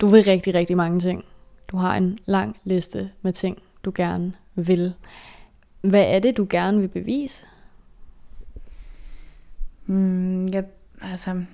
du 0.00 0.06
vil 0.06 0.24
rigtig, 0.24 0.54
rigtig 0.54 0.76
mange 0.76 1.00
ting. 1.00 1.24
Du 1.72 1.76
har 1.76 1.96
en 1.96 2.18
lang 2.24 2.60
liste 2.64 3.10
med 3.22 3.32
ting, 3.32 3.62
du 3.84 3.92
gerne 3.94 4.32
vil. 4.54 4.94
Hvad 5.84 6.14
er 6.14 6.18
det, 6.18 6.36
du 6.36 6.46
gerne 6.50 6.80
vil 6.80 6.88
bevise? 6.88 7.46
Mm, 9.86 10.46
jeg, 10.48 10.64
altså, 11.02 11.44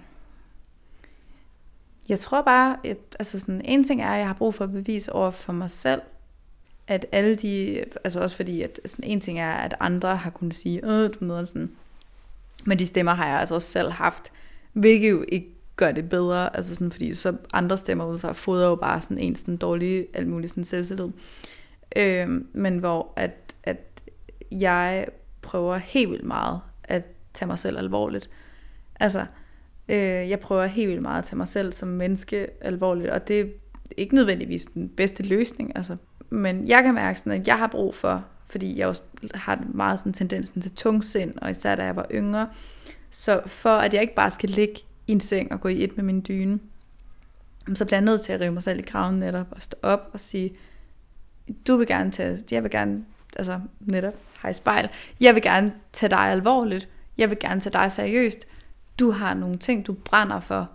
jeg 2.08 2.18
tror 2.18 2.42
bare, 2.42 2.76
at 2.84 2.98
altså 3.18 3.38
sådan, 3.38 3.62
en 3.64 3.84
ting 3.84 4.02
er, 4.02 4.10
at 4.10 4.18
jeg 4.18 4.26
har 4.26 4.34
brug 4.34 4.54
for 4.54 4.64
at 4.64 4.72
bevise 4.72 5.12
over 5.12 5.30
for 5.30 5.52
mig 5.52 5.70
selv, 5.70 6.00
at 6.86 7.06
alle 7.12 7.34
de, 7.34 7.84
altså 8.04 8.20
også 8.20 8.36
fordi, 8.36 8.62
at 8.62 8.80
sådan, 8.86 9.10
en 9.10 9.20
ting 9.20 9.40
er, 9.40 9.52
at 9.52 9.74
andre 9.80 10.16
har 10.16 10.30
kunnet 10.30 10.56
sige, 10.56 10.86
øh, 10.86 11.10
du 11.14 11.24
noget 11.24 11.48
sådan, 11.48 11.70
men 12.66 12.78
de 12.78 12.86
stemmer 12.86 13.14
har 13.14 13.28
jeg 13.28 13.40
altså 13.40 13.54
også 13.54 13.68
selv 13.68 13.90
haft, 13.90 14.32
hvilket 14.72 15.10
jo 15.10 15.24
ikke 15.28 15.48
gør 15.76 15.92
det 15.92 16.08
bedre, 16.08 16.56
altså 16.56 16.74
sådan, 16.74 16.92
fordi 16.92 17.14
så 17.14 17.36
andre 17.52 17.76
stemmer 17.76 18.04
ud 18.04 18.18
fra 18.18 18.32
fodrer 18.32 18.68
jo 18.68 18.74
bare 18.74 19.02
sådan 19.02 19.18
en 19.18 19.36
sådan 19.36 19.56
dårlig, 19.56 20.06
alt 20.14 20.28
muligt 20.28 20.50
sådan 20.50 20.64
selvtillid. 20.64 21.08
Øh, 21.96 22.28
men 22.52 22.78
hvor 22.78 23.12
at, 23.16 23.30
at 23.30 23.49
jeg 24.50 25.06
prøver 25.42 25.76
helt 25.76 26.10
vildt 26.10 26.24
meget 26.24 26.60
at 26.84 27.04
tage 27.34 27.46
mig 27.46 27.58
selv 27.58 27.78
alvorligt. 27.78 28.30
Altså, 29.00 29.26
øh, 29.88 29.96
jeg 30.30 30.40
prøver 30.40 30.66
helt 30.66 30.88
vildt 30.88 31.02
meget 31.02 31.18
at 31.18 31.24
tage 31.24 31.36
mig 31.36 31.48
selv 31.48 31.72
som 31.72 31.88
menneske 31.88 32.46
alvorligt, 32.60 33.10
og 33.10 33.28
det 33.28 33.40
er 33.40 33.44
ikke 33.96 34.14
nødvendigvis 34.14 34.64
den 34.64 34.88
bedste 34.88 35.22
løsning, 35.22 35.72
altså. 35.76 35.96
Men 36.30 36.68
jeg 36.68 36.82
kan 36.82 36.94
mærke 36.94 37.18
sådan, 37.18 37.40
at 37.40 37.46
jeg 37.46 37.58
har 37.58 37.66
brug 37.66 37.94
for, 37.94 38.24
fordi 38.46 38.78
jeg 38.78 38.88
også 38.88 39.02
har 39.34 39.64
meget 39.74 39.98
sådan 39.98 40.12
tendensen 40.12 40.62
til 40.62 40.74
tungsind, 40.74 41.34
og 41.42 41.50
især 41.50 41.74
da 41.74 41.84
jeg 41.84 41.96
var 41.96 42.06
yngre, 42.10 42.48
så 43.10 43.42
for 43.46 43.70
at 43.70 43.94
jeg 43.94 44.02
ikke 44.02 44.14
bare 44.14 44.30
skal 44.30 44.50
ligge 44.50 44.74
i 45.06 45.12
en 45.12 45.20
seng 45.20 45.52
og 45.52 45.60
gå 45.60 45.68
i 45.68 45.84
et 45.84 45.96
med 45.96 46.04
min 46.04 46.24
dyne, 46.28 46.58
så 47.74 47.84
bliver 47.84 47.96
jeg 47.96 48.04
nødt 48.04 48.20
til 48.20 48.32
at 48.32 48.40
rive 48.40 48.52
mig 48.52 48.62
selv 48.62 48.78
i 48.78 48.82
kraven 48.82 49.18
netop 49.18 49.46
og 49.50 49.62
stå 49.62 49.76
op 49.82 50.10
og 50.12 50.20
sige, 50.20 50.52
du 51.66 51.76
vil 51.76 51.86
gerne 51.86 52.10
tage, 52.10 52.38
jeg 52.50 52.62
vil 52.62 52.70
gerne, 52.70 53.04
altså 53.36 53.60
netop, 53.80 54.14
hej 54.42 54.52
spejl, 54.52 54.88
jeg 55.20 55.34
vil 55.34 55.42
gerne 55.42 55.74
tage 55.92 56.10
dig 56.10 56.18
alvorligt, 56.18 56.88
jeg 57.18 57.30
vil 57.30 57.38
gerne 57.38 57.60
tage 57.60 57.72
dig 57.72 57.92
seriøst, 57.92 58.46
du 58.98 59.10
har 59.10 59.34
nogle 59.34 59.58
ting, 59.58 59.86
du 59.86 59.92
brænder 59.92 60.40
for, 60.40 60.70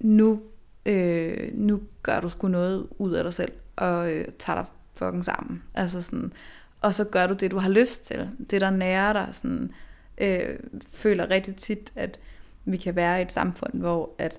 nu, 0.00 0.42
øh, 0.86 1.50
nu 1.54 1.80
gør 2.02 2.20
du 2.20 2.28
sgu 2.28 2.48
noget 2.48 2.86
ud 2.98 3.12
af 3.12 3.24
dig 3.24 3.34
selv, 3.34 3.52
og 3.76 4.12
øh, 4.12 4.28
tager 4.38 4.56
dig 4.56 4.66
fucking 4.94 5.24
sammen. 5.24 5.62
Altså 5.74 6.02
sådan, 6.02 6.32
og 6.80 6.94
så 6.94 7.04
gør 7.04 7.26
du 7.26 7.34
det, 7.34 7.50
du 7.50 7.58
har 7.58 7.68
lyst 7.68 8.06
til. 8.06 8.30
Det, 8.50 8.60
der 8.60 8.70
nærer 8.70 9.12
dig. 9.12 9.28
Sådan, 9.32 9.72
øh, 10.18 10.58
føler 10.92 11.30
rigtig 11.30 11.56
tit, 11.56 11.92
at 11.96 12.18
vi 12.64 12.76
kan 12.76 12.96
være 12.96 13.18
i 13.18 13.22
et 13.22 13.32
samfund, 13.32 13.72
hvor 13.74 14.10
at, 14.18 14.38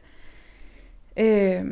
øh, 1.20 1.66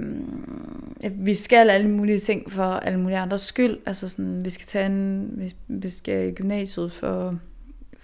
vi 1.25 1.34
skal 1.34 1.69
alle 1.69 1.89
mulige 1.89 2.19
ting 2.19 2.52
for 2.52 2.63
alle 2.63 2.99
mulige 2.99 3.17
andres 3.17 3.41
skyld. 3.41 3.78
Altså 3.86 4.08
sådan, 4.08 4.45
vi 4.45 4.49
skal 4.49 4.67
tage 4.67 4.86
en, 4.86 5.32
vi, 5.38 5.54
vi 5.67 5.89
skal 5.89 6.28
i 6.28 6.32
gymnasiet 6.32 6.91
for 6.91 7.39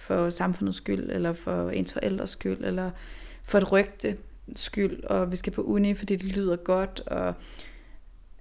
for 0.06 0.30
samfundets 0.30 0.78
skyld, 0.78 1.10
eller 1.10 1.34
for 1.34 1.70
ens 1.70 1.94
forældres 1.94 2.30
skyld, 2.30 2.64
eller 2.64 2.92
for 3.44 3.58
et 3.58 3.72
rygte 3.72 4.18
skyld, 4.56 5.04
og 5.04 5.32
vi 5.32 5.36
skal 5.36 5.54
på 5.54 5.62
uni, 5.62 5.94
fordi 5.94 6.16
det 6.16 6.38
lyder 6.38 6.56
godt, 6.56 7.00
og 7.00 7.34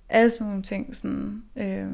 alle 0.08 0.30
sådan 0.30 0.46
nogle 0.46 0.62
ting, 0.62 0.96
sådan, 0.96 1.42
øh, 1.56 1.88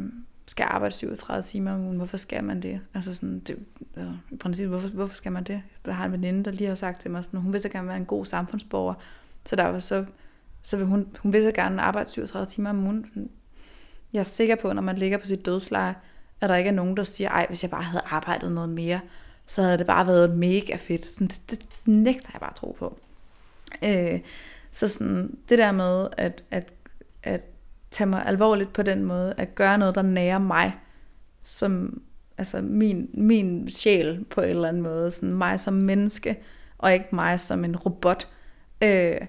skal 0.46 0.66
arbejde 0.70 0.94
37 0.94 1.42
timer 1.42 1.72
om 1.72 1.80
ugen, 1.80 1.96
hvorfor 1.96 2.16
skal 2.16 2.44
man 2.44 2.62
det? 2.62 2.80
Altså 2.94 3.14
sådan, 3.14 3.40
det, 3.40 3.56
øh, 3.96 4.04
i 4.30 4.36
princippet, 4.36 4.70
hvorfor, 4.70 4.88
hvorfor 4.88 5.16
skal 5.16 5.32
man 5.32 5.44
det? 5.44 5.62
Der 5.84 5.92
har 5.92 6.04
en 6.04 6.12
veninde, 6.12 6.44
der 6.44 6.50
lige 6.50 6.68
har 6.68 6.74
sagt 6.74 7.00
til 7.00 7.10
mig, 7.10 7.24
sådan, 7.24 7.40
hun 7.40 7.52
vil 7.52 7.60
så 7.60 7.68
gerne 7.68 7.88
være 7.88 7.96
en 7.96 8.06
god 8.06 8.26
samfundsborger, 8.26 8.94
så 9.44 9.56
der 9.56 9.64
var 9.64 9.78
så, 9.78 10.04
så 10.62 10.77
vil 10.77 10.87
hun, 10.87 11.16
hun 11.18 11.33
vil 11.33 11.42
så 11.42 11.53
gerne 11.53 11.83
arbejde 11.83 12.11
37 12.11 12.46
timer 12.46 12.70
om 12.70 12.85
ugen. 12.87 13.31
Jeg 14.12 14.20
er 14.20 14.25
sikker 14.25 14.57
på, 14.57 14.73
når 14.73 14.83
man 14.83 14.99
ligger 14.99 15.18
på 15.18 15.27
sit 15.27 15.46
dødsleje, 15.46 15.94
at 16.40 16.49
der 16.49 16.57
ikke 16.57 16.68
er 16.68 16.75
nogen, 16.75 16.96
der 16.96 17.05
siger, 17.05 17.31
ej, 17.31 17.46
hvis 17.49 17.62
jeg 17.62 17.70
bare 17.70 17.83
havde 17.83 18.03
arbejdet 18.07 18.53
noget 18.53 18.68
mere, 18.68 19.01
så 19.46 19.62
havde 19.62 19.79
det 19.79 19.87
bare 19.87 20.07
været 20.07 20.37
mega 20.37 20.77
fedt. 20.77 21.05
Sådan, 21.05 21.29
det, 21.29 21.51
det 21.51 21.61
nægter 21.85 22.31
jeg 22.33 22.40
bare 22.40 22.51
at 22.51 22.57
tro 22.57 22.77
på. 22.79 22.99
Øh, 23.85 24.20
så 24.70 24.88
sådan, 24.88 25.38
det 25.49 25.59
der 25.59 25.73
med 25.73 26.09
at, 26.16 26.44
at, 26.51 26.73
at 27.23 27.46
tage 27.90 28.11
mig 28.11 28.27
alvorligt 28.27 28.73
på 28.73 28.83
den 28.83 29.05
måde, 29.05 29.35
at 29.37 29.55
gøre 29.55 29.79
noget, 29.79 29.94
der 29.94 30.03
nærer 30.03 30.38
mig, 30.38 30.75
som 31.44 32.03
altså 32.38 32.61
min, 32.61 33.11
min 33.14 33.70
sjæl 33.70 34.25
på 34.31 34.40
en 34.40 34.49
eller 34.49 34.68
anden 34.68 34.83
måde, 34.83 35.11
sådan 35.11 35.35
mig 35.35 35.61
som 35.61 35.75
menneske, 35.75 36.37
og 36.79 36.92
ikke 36.92 37.09
mig 37.12 37.40
som 37.40 37.64
en 37.64 37.77
robot. 37.77 38.29
Øh, 38.83 39.20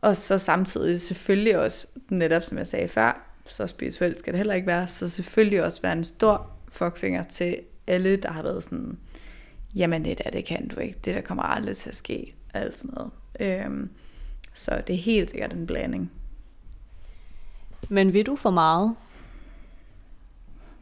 og 0.00 0.16
så 0.16 0.38
samtidig 0.38 1.00
selvfølgelig 1.00 1.58
også, 1.58 1.86
netop 2.08 2.42
som 2.42 2.58
jeg 2.58 2.66
sagde 2.66 2.88
før, 2.88 3.34
så 3.46 3.66
spirituelt 3.66 4.18
skal 4.18 4.32
det 4.32 4.38
heller 4.38 4.54
ikke 4.54 4.66
være, 4.66 4.88
så 4.88 5.08
selvfølgelig 5.08 5.64
også 5.64 5.82
være 5.82 5.92
en 5.92 6.04
stor 6.04 6.50
fuckfinger 6.68 7.24
til 7.24 7.56
alle, 7.86 8.16
der 8.16 8.30
har 8.30 8.42
været 8.42 8.64
sådan, 8.64 8.98
jamen 9.74 10.04
det 10.04 10.18
der, 10.24 10.30
det 10.30 10.44
kan 10.44 10.68
du 10.68 10.80
ikke, 10.80 10.98
det 11.04 11.14
der 11.14 11.20
kommer 11.20 11.42
aldrig 11.42 11.76
til 11.76 11.90
at 11.90 11.96
ske, 11.96 12.34
alt 12.54 12.78
sådan 12.78 12.90
noget. 12.94 13.10
Øhm, 13.40 13.90
så 14.54 14.82
det 14.86 14.94
er 14.94 15.00
helt 15.00 15.30
sikkert 15.30 15.52
en 15.52 15.66
blanding. 15.66 16.12
Men 17.88 18.12
vil 18.12 18.26
du 18.26 18.36
for 18.36 18.50
meget? 18.50 18.94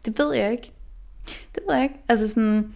Det 0.04 0.18
ved 0.18 0.34
jeg 0.34 0.52
ikke. 0.52 0.72
Det 1.26 1.62
ved 1.66 1.74
jeg 1.74 1.82
ikke. 1.82 1.94
Altså 2.08 2.28
sådan, 2.28 2.74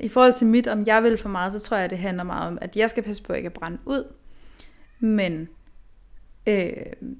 i 0.00 0.08
forhold 0.08 0.34
til 0.34 0.46
mit, 0.46 0.66
om 0.66 0.86
jeg 0.86 1.02
vil 1.02 1.18
for 1.18 1.28
meget, 1.28 1.52
så 1.52 1.58
tror 1.58 1.76
jeg, 1.76 1.90
det 1.90 1.98
handler 1.98 2.24
meget 2.24 2.48
om, 2.48 2.58
at 2.60 2.76
jeg 2.76 2.90
skal 2.90 3.02
passe 3.02 3.22
på 3.22 3.32
ikke 3.32 3.46
at 3.46 3.52
brænde 3.52 3.78
ud. 3.84 4.04
Men, 5.00 5.48
øh, 6.46 6.72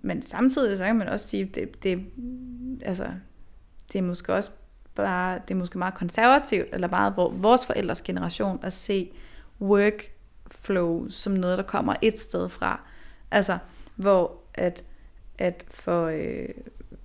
men 0.03 0.23
samtidig 0.23 0.79
så 0.79 0.85
kan 0.85 0.97
man 0.97 1.09
også 1.09 1.29
sige, 1.29 1.45
det, 1.45 1.83
det, 1.83 2.05
altså, 2.83 3.07
det 3.93 3.99
er 3.99 4.03
måske 4.03 4.35
også 4.35 4.51
bare, 4.95 5.41
det 5.49 5.55
er 5.55 5.59
måske 5.59 5.79
meget 5.79 5.95
konservativt, 5.95 6.69
eller 6.73 6.89
meget 6.89 7.13
vores 7.17 7.67
forældres 7.67 8.03
generation, 8.03 8.61
at 8.63 8.73
se 8.73 9.11
workflow 9.61 11.09
som 11.09 11.33
noget, 11.33 11.59
der 11.59 11.65
kommer 11.65 11.95
et 12.03 12.19
sted 12.19 12.49
fra. 12.49 12.81
Altså, 13.31 13.59
hvor 13.97 14.41
at, 14.55 14.85
at 15.39 15.65
for, 15.69 16.07
øh, 16.07 16.49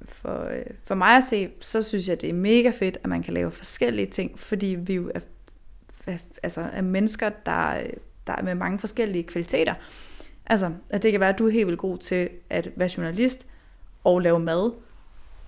for, 0.05 0.43
øh, 0.43 0.65
for 0.83 0.95
mig 0.95 1.17
at 1.17 1.23
se, 1.23 1.49
så 1.61 1.81
synes 1.81 2.07
jeg, 2.07 2.21
det 2.21 2.29
er 2.29 2.33
mega 2.33 2.69
fedt, 2.69 2.97
at 3.03 3.09
man 3.09 3.23
kan 3.23 3.33
lave 3.33 3.51
forskellige 3.51 4.07
ting, 4.07 4.39
fordi 4.39 4.65
vi 4.65 4.93
jo 4.93 5.11
er, 5.15 5.19
er, 6.07 6.17
altså, 6.43 6.61
er 6.61 6.81
mennesker, 6.81 7.29
der, 7.29 7.81
der 8.27 8.33
er 8.33 8.41
med 8.41 8.55
mange 8.55 8.79
forskellige 8.79 9.23
kvaliteter. 9.23 9.73
Altså, 10.45 10.71
at 10.89 11.03
det 11.03 11.11
kan 11.11 11.19
være, 11.19 11.29
at 11.29 11.39
du 11.39 11.47
er 11.47 11.51
helt 11.51 11.67
vildt 11.67 11.79
god 11.79 11.97
til 11.97 12.29
at 12.49 12.69
være 12.75 12.89
journalist 12.97 13.45
og 14.03 14.19
lave 14.19 14.39
mad 14.39 14.71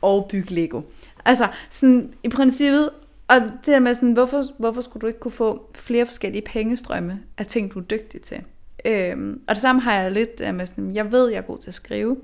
og 0.01 0.27
bygge 0.29 0.53
Lego. 0.53 0.81
Altså, 1.25 1.47
sådan 1.69 2.13
i 2.23 2.29
princippet, 2.29 2.89
og 3.27 3.36
det 3.41 3.65
der 3.65 3.79
med 3.79 3.95
sådan, 3.95 4.13
hvorfor, 4.13 4.43
hvorfor 4.58 4.81
skulle 4.81 5.01
du 5.01 5.08
ikke 5.08 5.19
kunne 5.19 5.31
få 5.31 5.69
flere 5.75 6.05
forskellige 6.05 6.41
pengestrømme 6.41 7.19
af 7.38 7.45
ting, 7.47 7.73
du 7.73 7.79
er 7.79 7.84
dygtig 7.84 8.21
til? 8.21 8.43
Øhm, 8.86 9.41
og 9.47 9.55
det 9.55 9.62
samme 9.62 9.81
har 9.81 9.93
jeg 9.93 10.12
lidt 10.12 10.55
med 10.55 10.65
sådan, 10.65 10.95
jeg 10.95 11.12
ved, 11.12 11.29
jeg 11.29 11.38
er 11.38 11.41
god 11.41 11.58
til 11.58 11.69
at 11.69 11.73
skrive. 11.73 12.17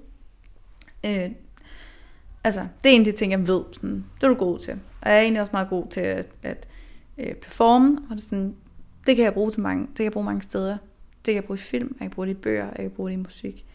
Øh, 1.05 1.31
altså, 2.43 2.67
det 2.83 2.91
er 2.91 2.95
en 2.95 3.01
af 3.01 3.05
de 3.05 3.11
ting, 3.11 3.31
jeg 3.31 3.47
ved, 3.47 3.63
sådan, 3.71 4.05
det 4.15 4.23
er 4.23 4.27
du 4.27 4.33
god 4.33 4.59
til. 4.59 4.73
Og 5.01 5.09
jeg 5.09 5.17
er 5.17 5.21
egentlig 5.21 5.41
også 5.41 5.51
meget 5.53 5.69
god 5.69 5.87
til 5.87 6.01
at, 6.01 6.27
at 6.43 6.67
øh, 7.17 7.35
performe, 7.35 7.97
og 8.09 8.15
det, 8.15 8.23
sådan, 8.23 8.55
det 9.07 9.15
kan 9.15 9.25
jeg 9.25 9.33
bruge 9.33 9.51
til 9.51 9.61
mange, 9.61 9.87
det 9.87 9.95
kan 9.95 10.03
jeg 10.03 10.11
bruge 10.11 10.25
mange 10.25 10.41
steder. 10.41 10.77
Det 11.25 11.33
kan 11.33 11.35
jeg 11.35 11.43
bruge 11.43 11.57
i 11.57 11.61
film, 11.61 11.95
jeg 11.99 12.05
kan 12.05 12.09
bruge 12.09 12.27
det 12.27 12.33
i 12.33 12.37
bøger, 12.37 12.65
jeg 12.65 12.75
kan 12.77 12.91
bruge 12.91 13.09
det 13.09 13.13
i 13.13 13.19
musik. 13.19 13.65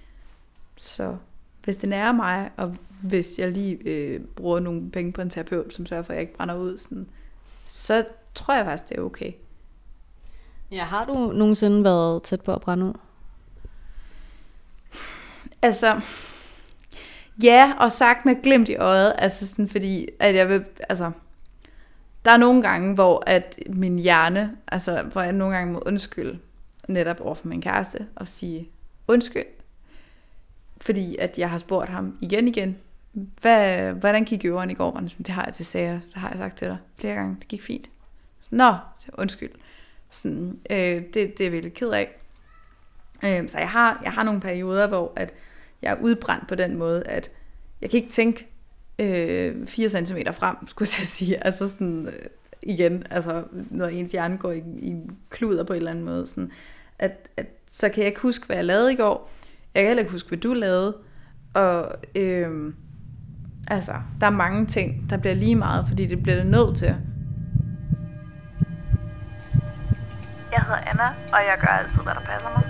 Så 0.77 1.17
hvis 1.65 1.77
det 1.77 1.89
nærer 1.89 2.13
mig, 2.13 2.51
og 2.57 2.77
hvis 3.03 3.39
jeg 3.39 3.53
lige 3.53 3.75
øh, 3.85 4.21
bruger 4.21 4.61
nogle 4.61 4.91
penge 4.91 5.13
på 5.13 5.21
en 5.21 5.31
terapeut, 5.31 5.75
som 5.75 5.87
sørger 5.87 6.03
for, 6.03 6.13
at 6.13 6.15
jeg 6.15 6.21
ikke 6.21 6.37
brænder 6.37 6.55
ud, 6.55 6.79
sådan, 6.79 7.07
så 7.65 8.05
tror 8.35 8.55
jeg 8.55 8.65
faktisk, 8.65 8.89
det 8.89 8.99
er 8.99 9.03
okay. 9.03 9.33
Ja, 10.71 10.85
har 10.85 11.05
du 11.05 11.33
nogensinde 11.33 11.85
været 11.85 12.23
tæt 12.23 12.41
på 12.41 12.55
at 12.55 12.61
brænde 12.61 12.87
ud? 12.87 12.95
Altså, 15.63 16.01
ja, 17.43 17.73
og 17.79 17.93
sagt 17.93 18.25
med 18.25 18.43
glimt 18.43 18.69
i 18.69 18.77
øjet, 18.77 19.13
altså 19.19 19.47
sådan 19.47 19.69
fordi, 19.69 20.09
at 20.21 20.35
jeg 20.35 20.49
vil, 20.49 20.65
altså, 20.89 21.11
der 22.25 22.31
er 22.31 22.37
nogle 22.37 22.63
gange, 22.63 22.95
hvor 22.95 23.23
at 23.27 23.59
min 23.67 23.99
hjerne, 23.99 24.57
altså, 24.69 25.03
hvor 25.03 25.21
jeg 25.21 25.33
nogle 25.33 25.57
gange 25.57 25.73
må 25.73 25.83
undskylde 25.87 26.39
netop 26.87 27.21
over 27.21 27.35
for 27.35 27.49
min 27.49 27.63
kæreste, 27.63 28.07
og 28.17 28.29
sige, 28.29 28.69
undskyld, 29.09 29.47
fordi 30.81 31.17
at 31.17 31.39
jeg 31.39 31.51
har 31.51 31.59
spurgt 31.59 31.89
ham 31.89 32.19
igen 32.21 32.49
igen, 32.49 32.77
hvad, 33.41 33.93
hvordan 33.93 34.25
gik 34.25 34.45
øveren 34.45 34.71
i 34.71 34.75
går? 34.75 35.01
Det 35.19 35.29
har 35.29 35.45
jeg 35.45 35.55
til 35.55 35.67
sager, 35.67 35.93
det 35.93 36.15
har 36.15 36.29
jeg 36.29 36.39
sagt 36.39 36.57
til 36.57 36.69
dig 36.69 36.79
flere 36.99 37.15
gange. 37.15 37.37
Det 37.41 37.49
gik 37.49 37.63
fint. 37.63 37.91
Nå, 38.51 38.75
så 38.99 39.09
undskyld. 39.19 39.51
Sådan, 40.11 40.59
øh, 40.71 41.03
det, 41.15 41.39
det 41.39 41.41
er 41.41 41.51
jeg 41.51 41.75
ked 41.75 41.91
af. 41.91 42.09
Øh, 43.25 43.49
så 43.49 43.59
jeg 43.59 43.71
har, 43.71 44.01
jeg 44.05 44.13
har 44.13 44.25
nogle 44.25 44.41
perioder, 44.41 44.87
hvor 44.87 45.13
at 45.17 45.35
jeg 45.83 45.93
er 45.93 46.01
udbrændt 46.01 46.49
på 46.49 46.55
den 46.55 46.77
måde, 46.77 47.03
at 47.07 47.31
jeg 47.81 47.91
kan 47.91 47.97
ikke 47.97 48.11
tænke 48.11 48.47
øh, 48.99 49.67
4 49.67 49.89
cm 49.89 50.17
frem, 50.33 50.57
skulle 50.69 50.89
jeg 50.99 51.07
sige. 51.07 51.45
Altså 51.47 51.69
sådan, 51.69 52.07
øh, 52.07 52.27
igen, 52.63 53.05
altså 53.11 53.45
når 53.71 53.87
ens 53.87 54.13
hjerne 54.13 54.39
går 54.39 54.53
i, 54.53 54.63
i 54.79 54.95
kluder 55.31 55.65
på 55.65 55.73
en 55.73 55.77
eller 55.77 55.91
anden 55.91 56.05
måde, 56.05 56.27
sådan, 56.27 56.51
at, 56.99 57.29
at 57.37 57.47
så 57.69 57.89
kan 57.89 57.99
jeg 57.99 58.07
ikke 58.07 58.21
huske, 58.21 58.47
hvad 58.47 58.57
jeg 58.57 58.65
lavede 58.65 58.93
i 58.93 58.97
går. 58.97 59.31
Jeg 59.75 59.83
kan 59.83 59.89
heller 59.89 60.03
ikke 60.03 60.13
huske, 60.13 60.29
hvad 60.29 60.39
du 60.39 60.53
lavede. 60.53 60.97
Og 61.55 61.93
øhm, 62.15 62.75
altså, 63.69 63.93
der 64.21 64.27
er 64.27 64.31
mange 64.31 64.67
ting, 64.67 65.11
der 65.11 65.17
bliver 65.17 65.35
lige 65.35 65.57
meget, 65.57 65.87
fordi 65.89 66.07
det 66.07 66.23
bliver 66.23 66.37
det 66.37 66.47
nødt 66.47 66.77
til. 66.77 66.97
Jeg 70.53 70.63
hedder 70.63 70.91
Anna, 70.91 71.07
og 71.33 71.39
jeg 71.39 71.57
gør 71.61 71.67
altid, 71.67 72.03
hvad 72.03 72.15
der 72.15 72.21
passer 72.21 72.49
mig. 72.51 72.63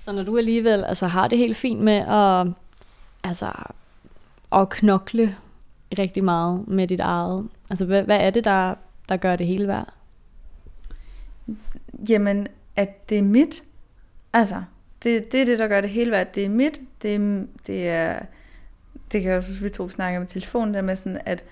Så 0.00 0.12
når 0.12 0.22
du 0.22 0.38
alligevel 0.38 0.84
altså, 0.84 1.06
har 1.06 1.28
det 1.28 1.38
helt 1.38 1.56
fint 1.56 1.80
med 1.80 1.96
at, 1.96 2.46
altså, 3.24 3.52
at 4.52 4.68
knokle 4.68 5.36
rigtig 5.98 6.24
meget 6.24 6.68
med 6.68 6.88
dit 6.88 7.00
eget, 7.00 7.48
altså 7.70 7.84
hvad, 7.84 8.02
hvad 8.02 8.20
er 8.20 8.30
det, 8.30 8.44
der, 8.44 8.74
der 9.08 9.16
gør 9.16 9.36
det 9.36 9.46
hele 9.46 9.68
værd? 9.68 9.94
Jamen, 12.08 12.46
at 12.76 13.08
det 13.08 13.18
er 13.18 13.22
mit. 13.22 13.62
Altså, 14.32 14.62
det, 15.02 15.32
det 15.32 15.40
er 15.40 15.44
det, 15.44 15.58
der 15.58 15.68
gør 15.68 15.80
det 15.80 15.90
hele 15.90 16.10
værd. 16.10 16.32
Det 16.34 16.44
er 16.44 16.48
mit. 16.48 16.80
Det 17.02 17.14
er, 17.14 17.42
det 17.66 17.88
er 17.88 18.18
det 19.12 19.22
kan 19.22 19.30
jeg 19.30 19.38
også, 19.38 19.52
vi 19.62 19.68
to 19.68 19.88
snakker 19.88 20.20
med 20.20 20.28
telefonen, 20.28 20.74
der 20.74 20.82
med 20.82 20.96
sådan, 20.96 21.20
at 21.24 21.44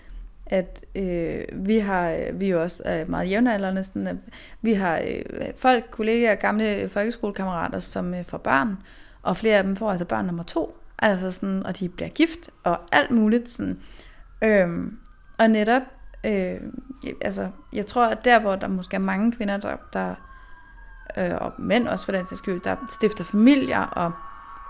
at 0.46 0.84
øh, 0.94 1.44
vi 1.52 1.78
har, 1.78 2.32
vi 2.32 2.46
er 2.46 2.50
jo 2.50 2.62
også 2.62 2.82
øh, 2.86 3.10
meget 3.10 3.30
jævnaldrende, 3.30 3.84
sådan, 3.84 4.06
at 4.06 4.16
vi 4.62 4.72
har 4.72 4.98
øh, 5.08 5.44
folk, 5.56 5.84
kollegaer, 5.90 6.34
gamle 6.34 6.88
folkeskolekammerater, 6.88 7.80
som 7.80 8.14
øh, 8.14 8.24
får 8.24 8.38
børn, 8.38 8.76
og 9.22 9.36
flere 9.36 9.56
af 9.56 9.64
dem 9.64 9.76
får 9.76 9.90
altså 9.90 10.04
børn 10.04 10.26
nummer 10.26 10.42
to, 10.42 10.76
altså 10.98 11.30
sådan, 11.30 11.66
og 11.66 11.78
de 11.78 11.88
bliver 11.88 12.08
gift, 12.08 12.50
og 12.62 12.80
alt 12.92 13.10
muligt 13.10 13.50
sådan. 13.50 13.78
Øhm, 14.42 14.98
og 15.38 15.50
netop, 15.50 15.82
øh, 16.24 16.60
altså, 17.20 17.50
jeg 17.72 17.86
tror, 17.86 18.06
at 18.06 18.24
der, 18.24 18.40
hvor 18.40 18.56
der 18.56 18.68
måske 18.68 18.94
er 18.94 19.00
mange 19.00 19.32
kvinder, 19.32 19.56
der, 19.56 19.76
der 19.92 20.14
øh, 21.16 21.34
og 21.40 21.52
mænd 21.58 21.88
også 21.88 22.04
for 22.04 22.12
den 22.12 22.26
sags 22.26 22.38
skyld, 22.38 22.60
der 22.60 22.76
stifter 22.88 23.24
familier, 23.24 23.80
og 23.80 24.12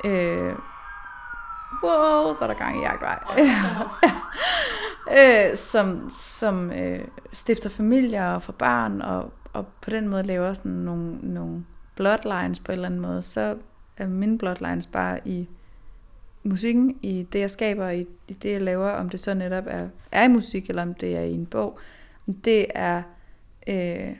øh, 0.04 0.54
wow, 1.84 2.32
så 2.32 2.38
er 2.42 2.46
der 2.46 2.54
gang 2.54 2.78
i 2.78 2.80
jagtvej. 2.80 3.18
øh, 5.18 5.56
som 5.56 6.10
som 6.10 6.72
øh, 6.72 7.04
stifter 7.32 7.70
familier 7.70 8.24
og 8.24 8.42
får 8.42 8.52
børn, 8.52 9.02
og, 9.02 9.32
og 9.52 9.66
på 9.80 9.90
den 9.90 10.08
måde 10.08 10.22
laver 10.22 10.52
sådan 10.54 10.72
nogle, 10.72 11.18
nogle 11.22 11.64
bloodlines 11.96 12.60
på 12.60 12.72
en 12.72 12.78
eller 12.78 12.86
anden 12.86 13.00
måde, 13.00 13.22
så 13.22 13.56
er 13.96 14.06
mine 14.06 14.38
bloodlines 14.38 14.86
bare 14.86 15.18
i 15.24 15.48
musikken, 16.42 16.98
i 17.02 17.26
det 17.32 17.38
jeg 17.38 17.50
skaber, 17.50 17.90
i, 17.90 18.06
i 18.28 18.32
det 18.32 18.52
jeg 18.52 18.62
laver, 18.62 18.90
om 18.90 19.08
det 19.08 19.20
så 19.20 19.34
netop 19.34 19.64
er, 19.66 19.88
er 20.12 20.24
i 20.24 20.28
musik, 20.28 20.68
eller 20.68 20.82
om 20.82 20.94
det 20.94 21.16
er 21.16 21.22
i 21.22 21.32
en 21.32 21.46
bog. 21.46 21.78
Det 22.44 22.66
er, 22.74 23.02
øh, 23.66 24.16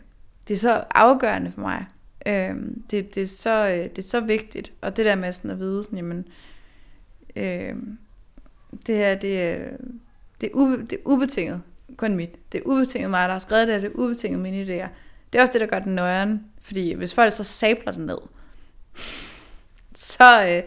det 0.48 0.54
er 0.54 0.58
så 0.58 0.84
afgørende 0.90 1.50
for 1.50 1.60
mig. 1.60 1.86
Øh, 2.26 2.54
det, 2.90 3.14
det, 3.14 3.22
er 3.22 3.26
så, 3.26 3.68
øh, 3.68 3.90
det 3.90 3.98
er 3.98 4.08
så 4.08 4.20
vigtigt, 4.20 4.72
og 4.80 4.96
det 4.96 5.04
der 5.04 5.14
med 5.14 5.32
sådan 5.32 5.50
at 5.50 5.58
vide, 5.58 5.84
sådan, 5.84 5.96
jamen, 5.96 6.28
øh, 7.36 7.76
det 8.86 8.96
her, 8.96 9.14
det 9.14 9.58
øh, 9.58 9.72
det, 10.42 10.50
er 10.50 10.54
ube, 10.54 10.76
det 10.82 10.92
er 10.92 11.02
ubetinget 11.04 11.62
kun 11.96 12.16
mit. 12.16 12.52
Det 12.52 12.58
er 12.58 12.62
ubetinget 12.66 13.10
mig, 13.10 13.28
der 13.28 13.32
har 13.32 13.38
skrevet 13.38 13.68
det, 13.68 13.82
det 13.82 13.88
er 13.88 13.94
ubetinget 13.94 14.40
mine 14.40 14.62
idéer. 14.62 14.88
Det 15.32 15.38
er 15.38 15.42
også 15.42 15.52
det, 15.52 15.60
der 15.60 15.66
gør 15.66 15.78
den 15.78 15.94
nøjeren, 15.94 16.44
fordi 16.60 16.92
hvis 16.92 17.14
folk 17.14 17.32
så 17.32 17.44
sabler 17.44 17.92
den 17.92 18.06
ned, 18.06 18.18
så, 19.94 20.46
øh, 20.46 20.62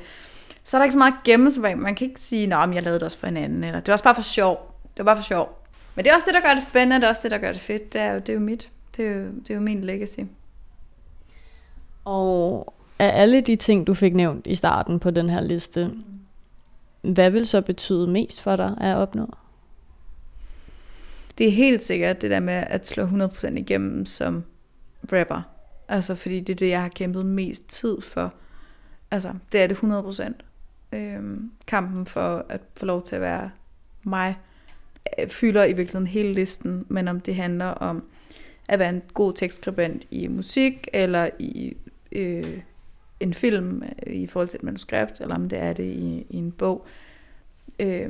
så 0.66 0.78
er 0.78 0.80
der 0.80 0.84
ikke 0.84 0.94
så 0.94 0.98
meget 0.98 1.14
at 1.14 1.24
gemme 1.24 1.52
sig 1.52 1.64
bag. 1.64 1.78
Man 1.78 1.96
kan 1.96 2.08
ikke 2.08 2.20
sige, 2.20 2.44
at 2.44 2.76
jeg 2.76 2.84
lavede 2.84 3.00
det 3.00 3.04
også 3.04 3.18
for 3.18 3.28
en 3.28 3.38
anden, 3.38 3.64
eller 3.64 3.80
det 3.80 3.88
var 3.88 3.94
også 3.94 4.04
bare 4.04 4.16
for 4.16 4.22
sjov. 4.22 4.76
Det 4.84 4.98
var 4.98 5.04
bare 5.04 5.16
for 5.16 5.24
sjov. 5.24 5.66
Men 5.96 6.06
det 6.06 6.12
er 6.12 6.16
også 6.16 6.26
det, 6.26 6.34
der 6.34 6.42
gør 6.42 6.54
det 6.54 6.64
spændende, 6.64 6.96
det 6.96 7.04
er 7.04 7.10
også 7.10 7.22
det, 7.24 7.32
der 7.32 7.38
gør 7.38 7.52
det 7.52 7.62
fedt. 7.62 7.94
Det 7.94 8.02
er 8.02 8.12
jo, 8.12 8.20
det 8.20 8.30
er 8.30 8.34
jo 8.34 8.40
mit. 8.40 8.70
Det 8.98 9.08
er 9.08 9.12
jo, 9.12 9.26
det 9.26 9.50
er 9.50 9.56
jo 9.56 9.62
min 9.62 9.84
legacy. 9.84 10.20
Og 12.06 12.74
af 13.00 13.22
alle 13.22 13.42
de 13.42 13.56
ting, 13.56 13.88
du 13.88 13.94
fik 13.94 14.16
nævnt 14.16 14.48
i 14.48 14.56
starten 14.56 15.00
på 15.00 15.12
den 15.12 15.30
her 15.30 15.42
liste, 15.42 15.92
hvad 17.02 17.32
vil 17.32 17.46
så 17.46 17.62
betyde 17.62 18.08
mest 18.08 18.42
for 18.42 18.56
dig 18.56 18.78
at 18.82 18.96
opnå? 18.96 19.34
Det 21.38 21.48
er 21.48 21.52
helt 21.52 21.84
sikkert 21.84 22.22
det 22.22 22.32
der 22.32 22.40
med 22.40 22.64
at 22.68 22.88
slå 22.88 23.06
100% 23.06 23.48
igennem 23.48 24.06
som 24.06 24.44
rapper. 25.14 25.42
Altså 25.88 26.16
fordi 26.16 26.40
det 26.40 26.54
er 26.54 26.58
det, 26.58 26.70
jeg 26.70 26.82
har 26.82 26.90
kæmpet 26.90 27.26
mest 27.26 27.68
tid 27.68 28.02
for. 28.02 28.34
Altså 29.12 29.34
det 29.52 29.64
er 29.64 29.68
det 29.68 29.76
100%. 29.76 30.34
Øhm, 30.96 31.52
kampen 31.68 32.06
for 32.06 32.46
at 32.50 32.62
få 32.78 32.86
lov 32.86 33.04
til 33.04 33.16
at 33.16 33.22
være 33.22 33.52
mig 34.04 34.38
øh, 35.20 35.30
fylder 35.30 35.64
i 35.64 35.74
virkeligheden 35.74 36.08
hele 36.08 36.34
listen, 36.34 36.86
men 36.90 37.08
om 37.08 37.20
det 37.20 37.36
handler 37.36 37.66
om 37.66 38.04
at 38.70 38.80
være 38.80 38.90
en 38.90 39.02
god 39.14 39.34
tekstskribent 39.34 40.08
i 40.12 40.28
musik, 40.28 40.88
eller 40.94 41.30
i 41.40 41.78
øh, 42.12 42.60
en 43.20 43.34
film 43.34 43.84
øh, 44.08 44.16
i 44.16 44.28
forhold 44.28 44.48
til 44.48 44.58
et 44.58 44.64
manuskript, 44.64 45.22
eller 45.22 45.36
om 45.36 45.50
det 45.50 45.60
er 45.60 45.74
det 45.74 45.84
i, 45.84 46.26
i 46.30 46.38
en 46.38 46.52
bog. 46.52 46.86
Øh, 47.80 48.10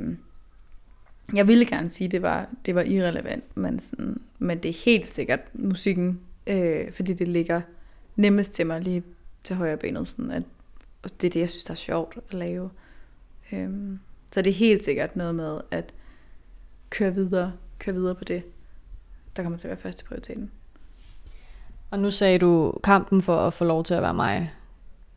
jeg 1.34 1.48
ville 1.48 1.66
gerne 1.66 1.88
sige, 1.88 2.06
at 2.06 2.12
det 2.12 2.22
var, 2.22 2.48
det 2.66 2.74
var 2.74 2.82
irrelevant, 2.82 3.56
men, 3.56 3.78
sådan, 3.80 4.20
men 4.38 4.58
det 4.58 4.68
er 4.68 4.84
helt 4.84 5.14
sikkert 5.14 5.40
musikken, 5.54 6.20
øh, 6.46 6.92
fordi 6.92 7.12
det 7.12 7.28
ligger 7.28 7.60
nemmest 8.16 8.52
til 8.52 8.66
mig 8.66 8.80
lige 8.80 9.02
til 9.44 9.56
højre 9.56 9.76
benet, 9.76 10.08
sådan 10.08 10.30
at 10.30 10.42
og 11.06 11.20
det 11.20 11.26
er 11.26 11.30
det, 11.30 11.40
jeg 11.40 11.48
synes, 11.48 11.64
der 11.64 11.72
er 11.72 11.76
sjovt 11.76 12.18
at 12.28 12.34
lave. 12.34 12.70
Øh, 13.52 13.98
så 14.32 14.42
det 14.42 14.50
er 14.50 14.54
helt 14.54 14.84
sikkert 14.84 15.16
noget 15.16 15.34
med 15.34 15.60
at 15.70 15.94
køre 16.90 17.14
videre, 17.14 17.52
køre 17.78 17.94
videre 17.94 18.14
på 18.14 18.24
det, 18.24 18.42
der 19.36 19.42
kommer 19.42 19.58
til 19.58 19.66
at 19.66 19.70
være 19.70 19.80
første 19.80 20.04
prioriteten. 20.04 20.50
Og 21.90 21.98
nu 21.98 22.10
sagde 22.10 22.38
du 22.38 22.74
kampen 22.84 23.22
for 23.22 23.36
at 23.36 23.52
få 23.52 23.64
lov 23.64 23.84
til 23.84 23.94
at 23.94 24.02
være 24.02 24.14
mig. 24.14 24.54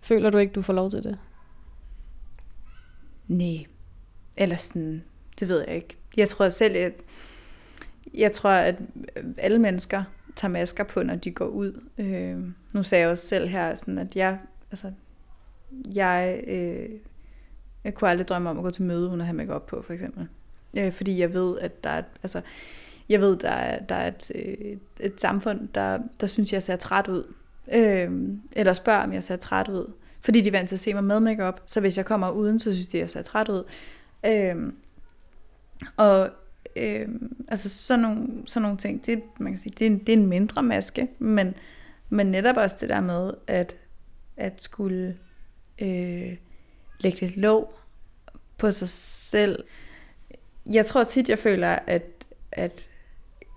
Føler 0.01 0.29
du 0.29 0.37
ikke, 0.37 0.53
du 0.53 0.61
får 0.61 0.73
lov 0.73 0.91
til 0.91 1.03
det? 1.03 1.19
Nej. 3.27 3.65
Eller 4.37 4.57
sådan, 4.57 5.03
det 5.39 5.47
ved 5.49 5.63
jeg 5.67 5.75
ikke. 5.75 5.97
Jeg 6.17 6.29
tror 6.29 6.49
selv, 6.49 6.75
at 6.75 6.93
jeg 8.13 8.31
tror, 8.31 8.49
at 8.49 8.75
alle 9.37 9.59
mennesker 9.59 10.03
tager 10.35 10.51
masker 10.51 10.83
på, 10.83 11.03
når 11.03 11.15
de 11.15 11.31
går 11.31 11.47
ud. 11.47 11.81
Øh, 11.97 12.37
nu 12.73 12.83
sagde 12.83 13.01
jeg 13.01 13.09
også 13.09 13.27
selv 13.27 13.47
her, 13.47 13.75
sådan 13.75 13.97
at 13.97 14.15
jeg, 14.15 14.39
altså, 14.71 14.91
jeg, 15.95 16.43
øh, 16.47 16.89
jeg 17.83 17.93
kunne 17.93 18.09
aldrig 18.09 18.27
drømme 18.27 18.49
om 18.49 18.57
at 18.57 18.63
gå 18.63 18.71
til 18.71 18.83
møde, 18.83 19.09
uden 19.09 19.21
at 19.21 19.27
have 19.27 19.37
make 19.37 19.53
op 19.53 19.65
på, 19.65 19.81
for 19.81 19.93
eksempel. 19.93 20.27
Øh, 20.77 20.91
fordi 20.91 21.19
jeg 21.19 21.33
ved, 21.33 21.59
at 21.59 21.83
der 21.83 21.89
er, 21.89 22.03
altså, 22.23 22.41
jeg 23.09 23.21
ved, 23.21 23.37
der 23.37 23.49
er, 23.49 23.85
der 23.85 23.95
er 23.95 24.07
et, 24.07 24.31
et, 24.35 24.79
et 24.99 25.21
samfund, 25.21 25.67
der, 25.75 25.99
der 26.21 26.27
synes, 26.27 26.53
jeg 26.53 26.63
ser 26.63 26.75
træt 26.75 27.07
ud. 27.07 27.33
Øh, 27.73 28.11
eller 28.53 28.73
spørger, 28.73 29.03
om 29.03 29.13
jeg 29.13 29.23
ser 29.23 29.35
træt 29.35 29.67
ud. 29.67 29.93
Fordi 30.21 30.41
de 30.41 30.47
er 30.47 30.51
vant 30.51 30.69
til 30.69 30.75
at 30.75 30.79
se 30.79 30.93
mig 30.93 31.03
med 31.03 31.19
makeup. 31.19 31.61
Så 31.65 31.79
hvis 31.79 31.97
jeg 31.97 32.05
kommer 32.05 32.29
uden, 32.29 32.59
så 32.59 32.73
synes 32.73 32.87
de, 32.87 32.97
jeg 32.97 33.09
ser 33.09 33.21
træt 33.21 33.49
ud. 33.49 33.63
Øh, 34.25 34.73
og 35.97 36.29
øh, 36.75 37.07
altså 37.47 37.69
sådan 37.69 38.01
nogle, 38.01 38.27
sådan 38.45 38.61
nogle 38.61 38.77
ting, 38.77 39.05
det, 39.05 39.21
man 39.39 39.51
kan 39.51 39.59
sige, 39.59 39.73
det, 39.79 39.87
er 39.87 39.89
en, 39.89 39.99
det 39.99 40.09
er 40.09 40.17
en 40.17 40.27
mindre 40.27 40.63
maske, 40.63 41.07
men, 41.19 41.53
men 42.09 42.27
netop 42.27 42.57
også 42.57 42.75
det 42.79 42.89
der 42.89 43.01
med, 43.01 43.31
at, 43.47 43.75
at 44.37 44.61
skulle 44.61 45.17
øh, 45.81 46.37
lægge 46.99 47.25
et 47.25 47.37
låg 47.37 47.73
på 48.57 48.71
sig 48.71 48.89
selv. 48.89 49.63
Jeg 50.71 50.85
tror 50.85 51.03
tit, 51.03 51.29
jeg 51.29 51.39
føler, 51.39 51.79
at, 51.87 52.25
at 52.51 52.89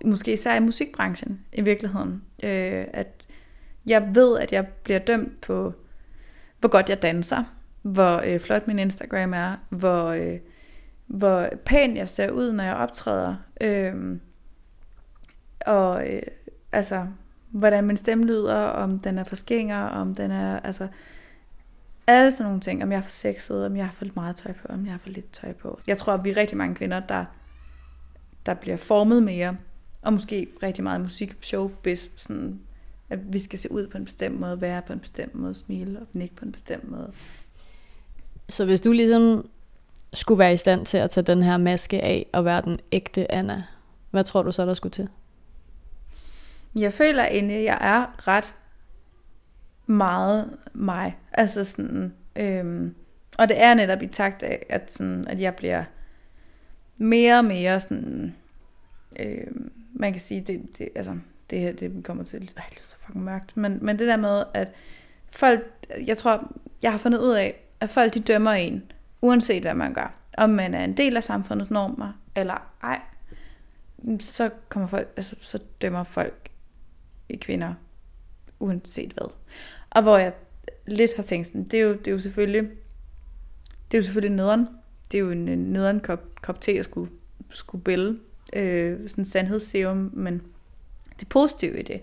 måske 0.05 0.33
især 0.33 0.55
i 0.55 0.59
musikbranchen 0.59 1.45
i 1.53 1.61
virkeligheden, 1.61 2.23
øh, 2.43 2.85
at 2.93 3.27
jeg 3.85 4.15
ved, 4.15 4.39
at 4.39 4.51
jeg 4.51 4.67
bliver 4.67 4.99
dømt 4.99 5.41
på, 5.41 5.73
hvor 6.59 6.69
godt 6.69 6.89
jeg 6.89 7.01
danser, 7.01 7.43
hvor 7.81 8.21
øh, 8.25 8.39
flot 8.39 8.67
min 8.67 8.79
Instagram 8.79 9.33
er, 9.33 9.55
hvor, 9.69 10.05
øh, 10.05 10.39
hvor 11.07 11.49
pæn 11.65 11.97
jeg 11.97 12.09
ser 12.09 12.31
ud, 12.31 12.51
når 12.51 12.63
jeg 12.63 12.75
optræder, 12.75 13.35
øh, 13.61 14.19
og 15.65 16.13
øh, 16.13 16.21
altså, 16.71 17.07
hvordan 17.51 17.83
min 17.83 17.97
stemme 17.97 18.25
lyder, 18.25 18.55
om 18.55 18.99
den 18.99 19.17
er 19.17 19.23
forskænger, 19.23 19.85
om 19.85 20.15
den 20.15 20.31
er, 20.31 20.59
altså, 20.59 20.87
alle 22.07 22.31
sådan 22.31 22.45
nogle 22.45 22.61
ting, 22.61 22.83
om 22.83 22.91
jeg 22.91 22.97
er 22.97 23.01
for 23.01 23.11
sexet, 23.11 23.65
om 23.65 23.77
jeg 23.77 23.85
har 23.85 23.93
for 23.93 24.05
meget 24.15 24.35
tøj 24.35 24.51
på, 24.51 24.67
om 24.69 24.85
jeg 24.85 24.93
har 24.93 24.99
for 24.99 25.09
lidt 25.09 25.31
tøj 25.31 25.53
på. 25.53 25.79
Jeg 25.87 25.97
tror, 25.97 26.13
at 26.13 26.23
vi 26.23 26.29
er 26.29 26.37
rigtig 26.37 26.57
mange 26.57 26.75
kvinder, 26.75 26.99
der, 26.99 27.25
der 28.45 28.53
bliver 28.53 28.77
formet 28.77 29.23
mere 29.23 29.57
og 30.01 30.13
måske 30.13 30.47
rigtig 30.63 30.83
meget 30.83 31.01
musik, 31.01 31.35
showbiz, 31.41 32.07
sådan, 32.15 32.59
at 33.09 33.33
vi 33.33 33.39
skal 33.39 33.59
se 33.59 33.71
ud 33.71 33.87
på 33.87 33.97
en 33.97 34.05
bestemt 34.05 34.39
måde, 34.39 34.61
være 34.61 34.81
på 34.81 34.93
en 34.93 34.99
bestemt 34.99 35.35
måde, 35.35 35.55
smile 35.55 35.99
og 35.99 36.07
nikke 36.13 36.35
på 36.35 36.45
en 36.45 36.51
bestemt 36.51 36.91
måde. 36.91 37.11
Så 38.49 38.65
hvis 38.65 38.81
du 38.81 38.91
ligesom 38.91 39.49
skulle 40.13 40.39
være 40.39 40.53
i 40.53 40.57
stand 40.57 40.85
til 40.85 40.97
at 40.97 41.09
tage 41.09 41.23
den 41.23 41.43
her 41.43 41.57
maske 41.57 42.01
af 42.01 42.25
og 42.33 42.45
være 42.45 42.61
den 42.61 42.79
ægte 42.91 43.31
Anna, 43.31 43.63
hvad 44.11 44.23
tror 44.23 44.41
du 44.41 44.51
så, 44.51 44.65
der 44.65 44.73
skulle 44.73 44.91
til? 44.91 45.09
Jeg 46.75 46.93
føler 46.93 47.25
egentlig, 47.25 47.57
at 47.57 47.63
jeg 47.63 47.77
er 47.81 48.27
ret 48.27 48.53
meget 49.85 50.57
mig. 50.73 51.17
Altså 51.31 51.63
sådan, 51.63 52.13
øhm, 52.35 52.95
og 53.37 53.49
det 53.49 53.63
er 53.63 53.73
netop 53.73 54.01
i 54.01 54.07
takt 54.07 54.43
af, 54.43 54.65
at, 54.69 54.91
sådan, 54.91 55.27
at 55.27 55.39
jeg 55.39 55.55
bliver 55.55 55.83
mere 56.97 57.37
og 57.37 57.45
mere 57.45 57.79
sådan, 57.79 58.35
øhm, 59.19 59.71
man 59.93 60.11
kan 60.11 60.21
sige, 60.21 60.41
det, 60.41 60.61
det, 60.77 60.89
altså, 60.95 61.17
det 61.49 61.59
her 61.59 61.73
det 61.73 62.03
kommer 62.03 62.23
til, 62.23 62.51
ej, 62.57 62.65
det 62.69 62.79
er 62.79 62.85
så 62.85 62.95
fucking 62.99 63.23
mørkt, 63.23 63.57
men, 63.57 63.79
men 63.81 63.99
det 63.99 64.07
der 64.07 64.17
med, 64.17 64.43
at 64.53 64.71
folk, 65.31 65.87
jeg 66.05 66.17
tror, 66.17 66.51
jeg 66.83 66.91
har 66.91 66.97
fundet 66.97 67.19
ud 67.19 67.33
af, 67.33 67.55
at 67.79 67.89
folk 67.89 68.13
de 68.13 68.19
dømmer 68.19 68.51
en, 68.51 68.91
uanset 69.21 69.61
hvad 69.63 69.73
man 69.73 69.93
gør. 69.93 70.13
om 70.37 70.49
man 70.49 70.73
er 70.73 70.83
en 70.83 70.97
del 70.97 71.17
af 71.17 71.23
samfundets 71.23 71.71
normer, 71.71 72.21
eller 72.35 72.71
ej, 72.83 72.99
så, 74.19 74.49
kommer 74.69 74.87
folk, 74.87 75.13
altså, 75.17 75.35
så 75.41 75.59
dømmer 75.81 76.03
folk 76.03 76.49
i 77.29 77.35
kvinder, 77.35 77.73
uanset 78.63 79.11
hvad. 79.11 79.31
Og 79.89 80.01
hvor 80.01 80.17
jeg 80.17 80.33
lidt 80.87 81.15
har 81.15 81.23
tænkt 81.23 81.47
sådan, 81.47 81.63
det 81.63 81.79
er 81.79 81.83
jo, 81.83 81.93
det 81.93 82.07
er 82.07 82.11
jo 82.11 82.19
selvfølgelig, 82.19 82.61
det 83.91 83.97
er 83.97 83.97
jo 83.97 84.03
selvfølgelig 84.03 84.35
nederen. 84.35 84.67
Det 85.11 85.17
er 85.17 85.21
jo 85.21 85.31
en 85.31 85.45
nederen 85.45 85.99
kop, 85.99 86.19
kop 86.41 86.61
te, 86.61 86.75
jeg 86.75 86.83
skulle, 86.83 87.11
skulle 87.49 87.83
bælge. 87.83 88.19
Øh, 88.55 89.09
sådan 89.09 89.25
sandhedsserum, 89.25 90.11
men 90.13 90.41
det 91.19 91.29
positive 91.29 91.79
i 91.79 91.81
det, 91.81 92.01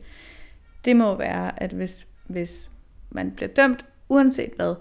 det 0.84 0.96
må 0.96 1.16
være, 1.16 1.62
at 1.62 1.70
hvis, 1.70 2.06
hvis 2.26 2.70
man 3.10 3.30
bliver 3.30 3.48
dømt, 3.48 3.84
uanset 4.08 4.52
hvad, 4.56 4.74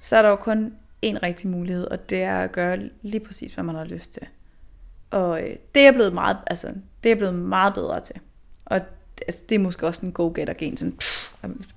så 0.00 0.16
er 0.16 0.22
der 0.22 0.28
jo 0.28 0.36
kun 0.36 0.74
en 1.02 1.22
rigtig 1.22 1.48
mulighed, 1.48 1.84
og 1.84 2.10
det 2.10 2.22
er 2.22 2.38
at 2.38 2.52
gøre 2.52 2.90
lige 3.02 3.24
præcis, 3.24 3.54
hvad 3.54 3.64
man 3.64 3.74
har 3.74 3.84
lyst 3.84 4.12
til. 4.12 4.26
Og 5.10 5.42
øh, 5.42 5.56
det 5.74 5.86
er 5.86 5.92
blevet 5.92 6.12
meget, 6.12 6.36
altså, 6.46 6.72
det 7.04 7.12
er 7.12 7.16
blevet 7.16 7.34
meget 7.34 7.74
bedre 7.74 8.00
til. 8.00 8.16
Og 8.64 8.80
altså, 9.28 9.42
det 9.48 9.54
er 9.54 9.58
måske 9.58 9.86
også 9.86 10.06
en 10.06 10.12
go-getter-gen. 10.12 10.76
Sådan, 10.76 10.92
pff, 10.92 11.28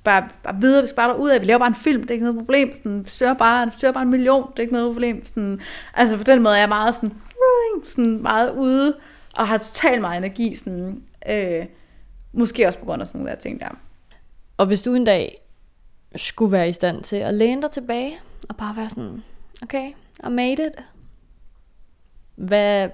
bare, 0.03 0.29
bare 0.43 0.55
videre, 0.61 0.81
vi 0.81 0.87
skal 0.87 0.95
bare 0.95 1.19
ud 1.19 1.29
af, 1.29 1.41
vi 1.41 1.45
laver 1.45 1.59
bare 1.59 1.67
en 1.67 1.75
film, 1.75 2.01
det 2.01 2.09
er 2.09 2.13
ikke 2.13 2.25
noget 2.25 2.39
problem. 2.39 2.75
Sådan, 2.75 3.05
vi 3.05 3.09
søger 3.09 3.33
bare, 3.33 3.65
vi 3.65 3.71
søger 3.77 3.91
bare 3.91 4.03
en 4.03 4.09
million, 4.09 4.51
det 4.51 4.59
er 4.59 4.61
ikke 4.61 4.73
noget 4.73 4.93
problem. 4.93 5.25
Sådan, 5.25 5.61
altså 5.93 6.17
på 6.17 6.23
den 6.23 6.41
måde 6.41 6.55
er 6.55 6.59
jeg 6.59 6.69
meget 6.69 6.95
sådan, 6.95 7.13
sådan 7.83 8.21
meget 8.21 8.51
ude, 8.51 8.95
og 9.35 9.47
har 9.47 9.57
totalt 9.57 10.01
meget 10.01 10.17
energi. 10.17 10.55
Sådan, 10.55 11.03
øh, 11.29 11.65
måske 12.33 12.67
også 12.67 12.79
på 12.79 12.85
grund 12.85 13.01
af 13.01 13.07
sådan 13.07 13.19
nogle 13.19 13.31
der 13.35 13.39
ting 13.39 13.59
der. 13.59 13.69
Og 14.57 14.65
hvis 14.65 14.81
du 14.81 14.93
en 14.93 15.03
dag 15.03 15.41
skulle 16.15 16.51
være 16.51 16.69
i 16.69 16.73
stand 16.73 17.03
til 17.03 17.15
at 17.15 17.33
læne 17.33 17.61
dig 17.61 17.71
tilbage, 17.71 18.19
og 18.49 18.55
bare 18.55 18.75
være 18.75 18.89
sådan, 18.89 19.23
okay, 19.61 19.91
I 20.27 20.29
made 20.29 20.53
it. 20.53 20.83
Hvad, 22.35 22.89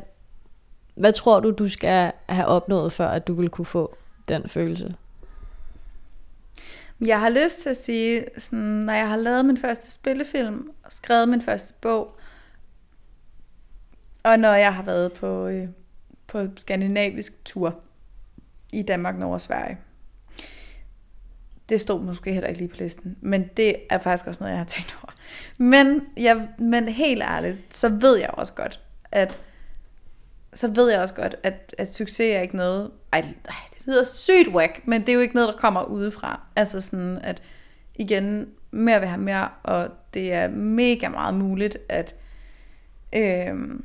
hvad 0.96 1.14
tror 1.14 1.40
du, 1.40 1.52
du 1.52 1.68
skal 1.68 2.12
have 2.30 2.46
opnået, 2.46 2.92
før 2.94 3.08
at 3.08 3.28
du 3.28 3.34
vil 3.34 3.50
kunne 3.50 3.66
få 3.66 3.98
den 4.30 4.50
følelse? 4.50 4.96
Jeg 7.02 7.20
har 7.20 7.30
lyst 7.30 7.60
til 7.62 7.70
at 7.70 7.78
sige, 7.78 8.26
sådan, 8.38 8.60
når 8.60 8.94
jeg 8.94 9.10
har 9.10 9.18
lavet 9.18 9.46
min 9.46 9.58
første 9.58 9.92
spillefilm, 9.92 10.70
og 10.84 10.94
skrevet 10.94 11.30
min 11.30 11.42
første 11.42 11.74
bog, 11.82 12.20
og 14.24 14.40
når 14.40 14.54
jeg 14.54 14.76
har 14.76 14.84
været 14.84 15.14
på, 15.14 15.48
øh, 15.48 15.68
på 16.28 16.48
skandinavisk 16.58 17.46
tur 17.46 17.80
i 18.74 18.82
Danmark, 18.82 19.18
Norge 19.18 19.34
og 19.34 19.42
Sverige. 19.42 19.78
Det 21.70 21.82
stod 21.82 22.02
måske 22.02 22.34
heller 22.34 22.48
ikke 22.48 22.60
lige 22.60 22.70
på 22.70 22.76
listen, 22.80 23.18
men 23.22 23.50
det 23.58 23.76
er 23.90 23.98
faktisk 23.98 24.28
også 24.28 24.44
noget, 24.44 24.52
jeg 24.52 24.60
har 24.60 24.66
tænkt 24.66 24.96
over. 25.04 25.14
Men, 25.58 26.02
jeg, 26.18 26.48
men 26.60 26.88
helt 26.88 27.24
ærligt, 27.24 27.58
så 27.76 27.90
ved 27.90 28.18
jeg 28.18 28.30
også 28.34 28.54
godt, 28.54 28.82
at 29.12 29.40
så 30.56 30.68
ved 30.68 30.92
jeg 30.92 31.02
også 31.02 31.14
godt, 31.14 31.36
at, 31.44 31.76
at 31.78 31.94
succes 31.94 32.36
er 32.36 32.42
ikke 32.42 32.56
noget... 32.56 32.92
Ej, 33.14 33.20
ej, 33.20 33.56
det 33.78 33.88
lyder 33.88 34.04
sygt 34.04 34.48
whack, 34.48 34.88
men 34.88 35.02
det 35.02 35.10
er 35.10 35.14
jo 35.14 35.20
ikke 35.20 35.36
noget, 35.36 35.48
der 35.48 35.60
kommer 35.60 35.84
udefra. 35.84 36.42
Altså 36.56 36.82
sådan, 36.82 37.18
at 37.18 37.42
igen, 37.96 38.50
mere 38.72 39.00
vil 39.00 39.10
have 39.10 39.22
mere, 39.22 39.50
og 39.64 39.90
det 40.14 40.34
er 40.34 40.48
mega 40.48 41.10
meget 41.10 41.34
muligt, 41.36 41.78
at... 41.90 42.16
Øh, 43.16 43.80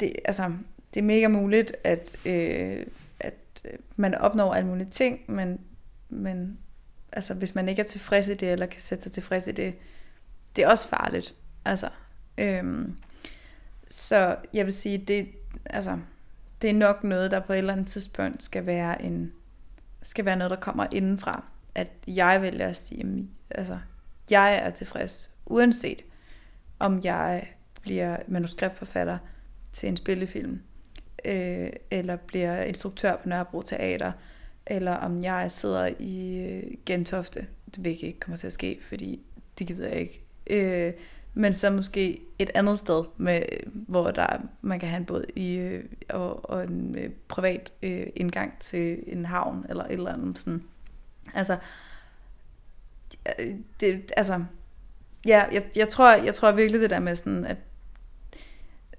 det, 0.00 0.12
altså, 0.24 0.52
det 0.94 1.00
er 1.00 1.04
mega 1.04 1.28
muligt, 1.28 1.72
at, 1.84 2.16
øh, 2.26 2.86
at 3.20 3.34
øh, 3.64 3.78
man 3.96 4.14
opnår 4.14 4.54
alle 4.54 4.68
mulige 4.68 4.90
ting, 4.90 5.20
men, 5.28 5.60
men 6.08 6.58
altså, 7.12 7.34
hvis 7.34 7.54
man 7.54 7.68
ikke 7.68 7.82
er 7.82 7.86
tilfreds 7.86 8.28
i 8.28 8.34
det, 8.34 8.52
eller 8.52 8.66
kan 8.66 8.80
sætte 8.80 9.02
sig 9.02 9.12
tilfreds 9.12 9.46
i 9.46 9.52
det, 9.52 9.74
det 10.56 10.64
er 10.64 10.68
også 10.68 10.88
farligt. 10.88 11.34
Altså, 11.64 11.88
øh, 12.38 12.88
så 13.90 14.36
jeg 14.54 14.64
vil 14.64 14.72
sige, 14.72 14.98
det, 14.98 15.28
altså, 15.64 15.98
det 16.62 16.70
er 16.70 16.74
nok 16.74 17.04
noget, 17.04 17.30
der 17.30 17.40
på 17.40 17.52
et 17.52 17.58
eller 17.58 17.72
andet 17.72 17.86
tidspunkt 17.86 18.42
skal 18.42 18.66
være 18.66 19.02
en 19.02 19.32
skal 20.02 20.24
være 20.24 20.36
noget, 20.36 20.50
der 20.50 20.56
kommer 20.56 20.86
indenfra. 20.92 21.44
At 21.74 21.88
jeg 22.06 22.42
vælger 22.42 22.68
at 22.68 22.76
sige, 22.76 23.28
altså, 23.50 23.78
jeg 24.30 24.56
er 24.56 24.70
tilfreds, 24.70 25.30
uanset 25.46 26.02
om 26.78 27.00
jeg 27.04 27.46
bliver 27.80 28.16
manuskriptforfatter 28.28 29.18
til 29.72 29.88
en 29.88 29.96
spillefilm, 29.96 30.60
øh, 31.24 31.70
eller 31.90 32.16
bliver 32.16 32.62
instruktør 32.62 33.16
på 33.16 33.28
Nørrebro 33.28 33.62
Teater, 33.62 34.12
eller 34.66 34.92
om 34.92 35.22
jeg 35.22 35.50
sidder 35.50 35.90
i 35.98 36.38
øh, 36.38 36.62
Gentofte. 36.86 37.46
Det 37.74 37.84
vil 37.84 37.90
ikke 37.90 38.20
komme 38.20 38.36
til 38.36 38.46
at 38.46 38.52
ske, 38.52 38.78
fordi 38.82 39.22
det 39.58 39.66
gider 39.66 39.88
jeg 39.88 40.00
ikke. 40.00 40.24
Øh, 40.46 40.92
men 41.34 41.52
så 41.52 41.70
måske 41.70 42.20
et 42.38 42.50
andet 42.54 42.78
sted, 42.78 43.04
med, 43.16 43.42
hvor 43.88 44.10
der 44.10 44.36
man 44.62 44.80
kan 44.80 44.88
have 44.88 45.00
en 45.00 45.06
båd 45.06 45.24
i, 45.36 45.52
øh, 45.52 45.84
og, 46.08 46.50
og 46.50 46.64
en 46.64 46.98
øh, 46.98 47.10
privat 47.28 47.72
øh, 47.82 48.06
indgang 48.16 48.58
til 48.60 49.04
en 49.06 49.24
havn, 49.24 49.66
eller 49.68 49.84
et 49.84 49.92
eller 49.92 50.12
andet 50.12 50.38
sådan. 50.38 50.64
Altså, 51.34 51.58
øh, 53.38 53.54
det, 53.80 54.12
altså, 54.16 54.44
ja, 55.26 55.44
jeg, 55.52 55.64
jeg, 55.76 55.88
tror, 55.88 56.12
jeg 56.12 56.34
tror 56.34 56.52
virkelig 56.52 56.80
det 56.80 56.90
der 56.90 57.00
med 57.00 57.16
sådan, 57.16 57.44
at 57.44 57.56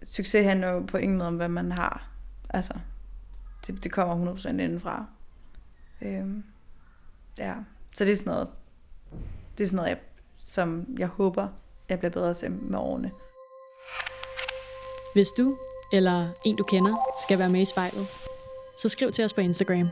succes 0.08 0.46
handler 0.46 0.67
jo 0.67 0.80
på 0.80 0.98
ingen 0.98 1.17
måde 1.17 1.28
om, 1.28 1.36
hvad 1.36 1.50
man 1.50 1.72
har. 1.72 2.10
Altså, 2.50 2.74
det, 3.67 3.84
det 3.84 3.91
kommer 3.91 4.34
100% 4.36 4.50
indenfra. 4.50 5.06
Øhm, 6.02 6.43
ja, 7.38 7.56
så 7.96 8.06
det 8.06 8.12
er 8.12 8.15
sådan 8.15 8.34
noget, 8.34 8.48
det 9.58 9.63
er 9.63 9.67
sådan 9.67 9.76
noget, 9.76 9.89
jeg, 9.89 10.00
som 10.38 10.86
jeg 10.98 11.08
håber, 11.08 11.48
jeg 11.89 12.00
bliver 12.00 12.12
bedre 12.12 12.34
til 12.34 12.52
med 12.52 12.80
årene. 12.80 13.12
Hvis 15.13 15.28
du 15.38 15.58
eller 15.93 16.28
en 16.46 16.56
du 16.56 16.63
kender 16.63 16.96
skal 17.24 17.39
være 17.39 17.50
med 17.50 17.62
i 17.62 17.65
spejlet, 17.65 18.08
så 18.78 18.89
skriv 18.89 19.12
til 19.12 19.26
os 19.26 19.34
på 19.34 19.41
Instagram. 19.41 19.89